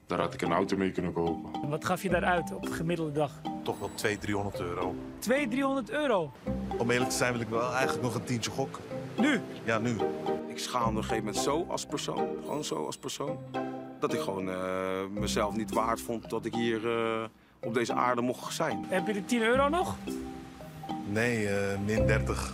[0.06, 1.62] daar had ik een auto mee kunnen kopen.
[1.62, 3.32] En wat gaf je daaruit op een gemiddelde dag?
[3.64, 4.96] Toch wel 200, 300 euro.
[5.20, 6.32] 200, 300 euro.
[6.78, 8.84] Om eerlijk te zijn wil ik wel eigenlijk nog een tientje gokken.
[9.18, 9.42] Nu?
[9.64, 9.98] Ja, nu.
[10.48, 13.38] Ik schaamde op een gegeven moment zo als persoon, gewoon zo als persoon,
[14.00, 17.24] dat ik gewoon eh, mezelf niet waard vond dat ik hier eh,
[17.60, 18.86] op deze aarde mocht zijn.
[18.88, 19.96] Heb je de 10 euro nog?
[21.06, 22.54] Nee, eh, min 30.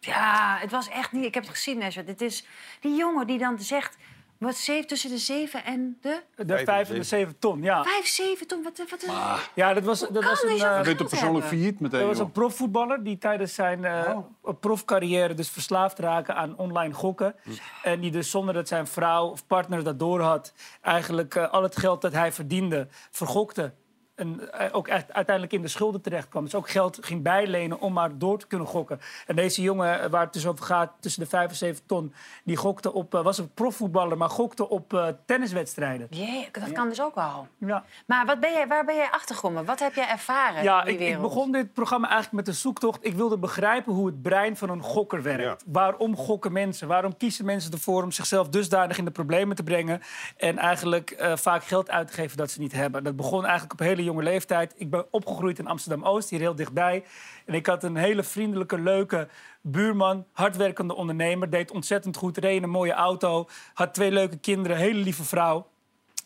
[0.00, 1.24] Ja, het was echt niet...
[1.24, 2.06] Ik heb het gezien, Nesbeth.
[2.06, 2.46] Dit is
[2.80, 3.96] die jongen die dan zegt...
[4.38, 6.22] Wat zeven, tussen de 7 en de...
[6.34, 7.84] De 5 en de 7 ton, ja.
[7.84, 8.82] 5, 7 ton, wat...
[8.90, 9.06] wat
[9.54, 12.08] Ja, dat was, dat kan was een, eh, Je bent er persoonlijk failliet meteen, dat
[12.08, 14.18] was een profvoetballer die tijdens zijn eh,
[14.60, 17.34] profcarrière dus verslaafd raken aan online gokken.
[17.82, 21.76] En die dus zonder dat zijn vrouw of partner dat doorhad, eigenlijk eh, al het
[21.76, 23.72] geld dat hij verdiende, vergokte.
[24.16, 26.44] En eh, ook echt uiteindelijk in de schulden terecht kwam.
[26.44, 29.00] Dus ook geld ging bijlenen om maar door te kunnen gokken.
[29.26, 32.14] En deze jongen, eh, waar het dus over gaat, tussen de 5 en 7 ton,
[32.44, 36.06] die gokte op, eh, was een profvoetballer, maar gokte op eh, tenniswedstrijden.
[36.10, 37.46] Jee, dat kan dus ook wel.
[37.58, 37.84] Ja.
[38.06, 39.64] Maar wat ben jij, waar ben jij achtergekomen?
[39.64, 41.22] Wat heb jij ervaren Ja, in die ik, ik wereld?
[41.22, 43.04] begon dit programma eigenlijk met een zoektocht.
[43.06, 45.64] Ik wilde begrijpen hoe het brein van een gokker werkt.
[45.66, 46.88] Waarom gokken mensen?
[46.88, 50.00] Waarom kiezen mensen ervoor om zichzelf dusdanig in de problemen te brengen...
[50.36, 53.04] en eigenlijk eh, vaak geld uit te geven dat ze niet hebben?
[53.04, 54.74] Dat begon eigenlijk op hele jonge leeftijd.
[54.76, 57.04] Ik ben opgegroeid in Amsterdam-Oost, hier heel dichtbij.
[57.44, 59.28] En ik had een hele vriendelijke, leuke
[59.60, 61.50] buurman, hardwerkende ondernemer.
[61.50, 65.66] Deed ontzettend goed, reed in een mooie auto, had twee leuke kinderen, hele lieve vrouw...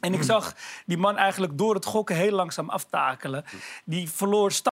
[0.01, 0.55] En ik zag
[0.87, 3.45] die man eigenlijk door het gokken heel langzaam aftakelen.
[3.85, 4.53] Die verloor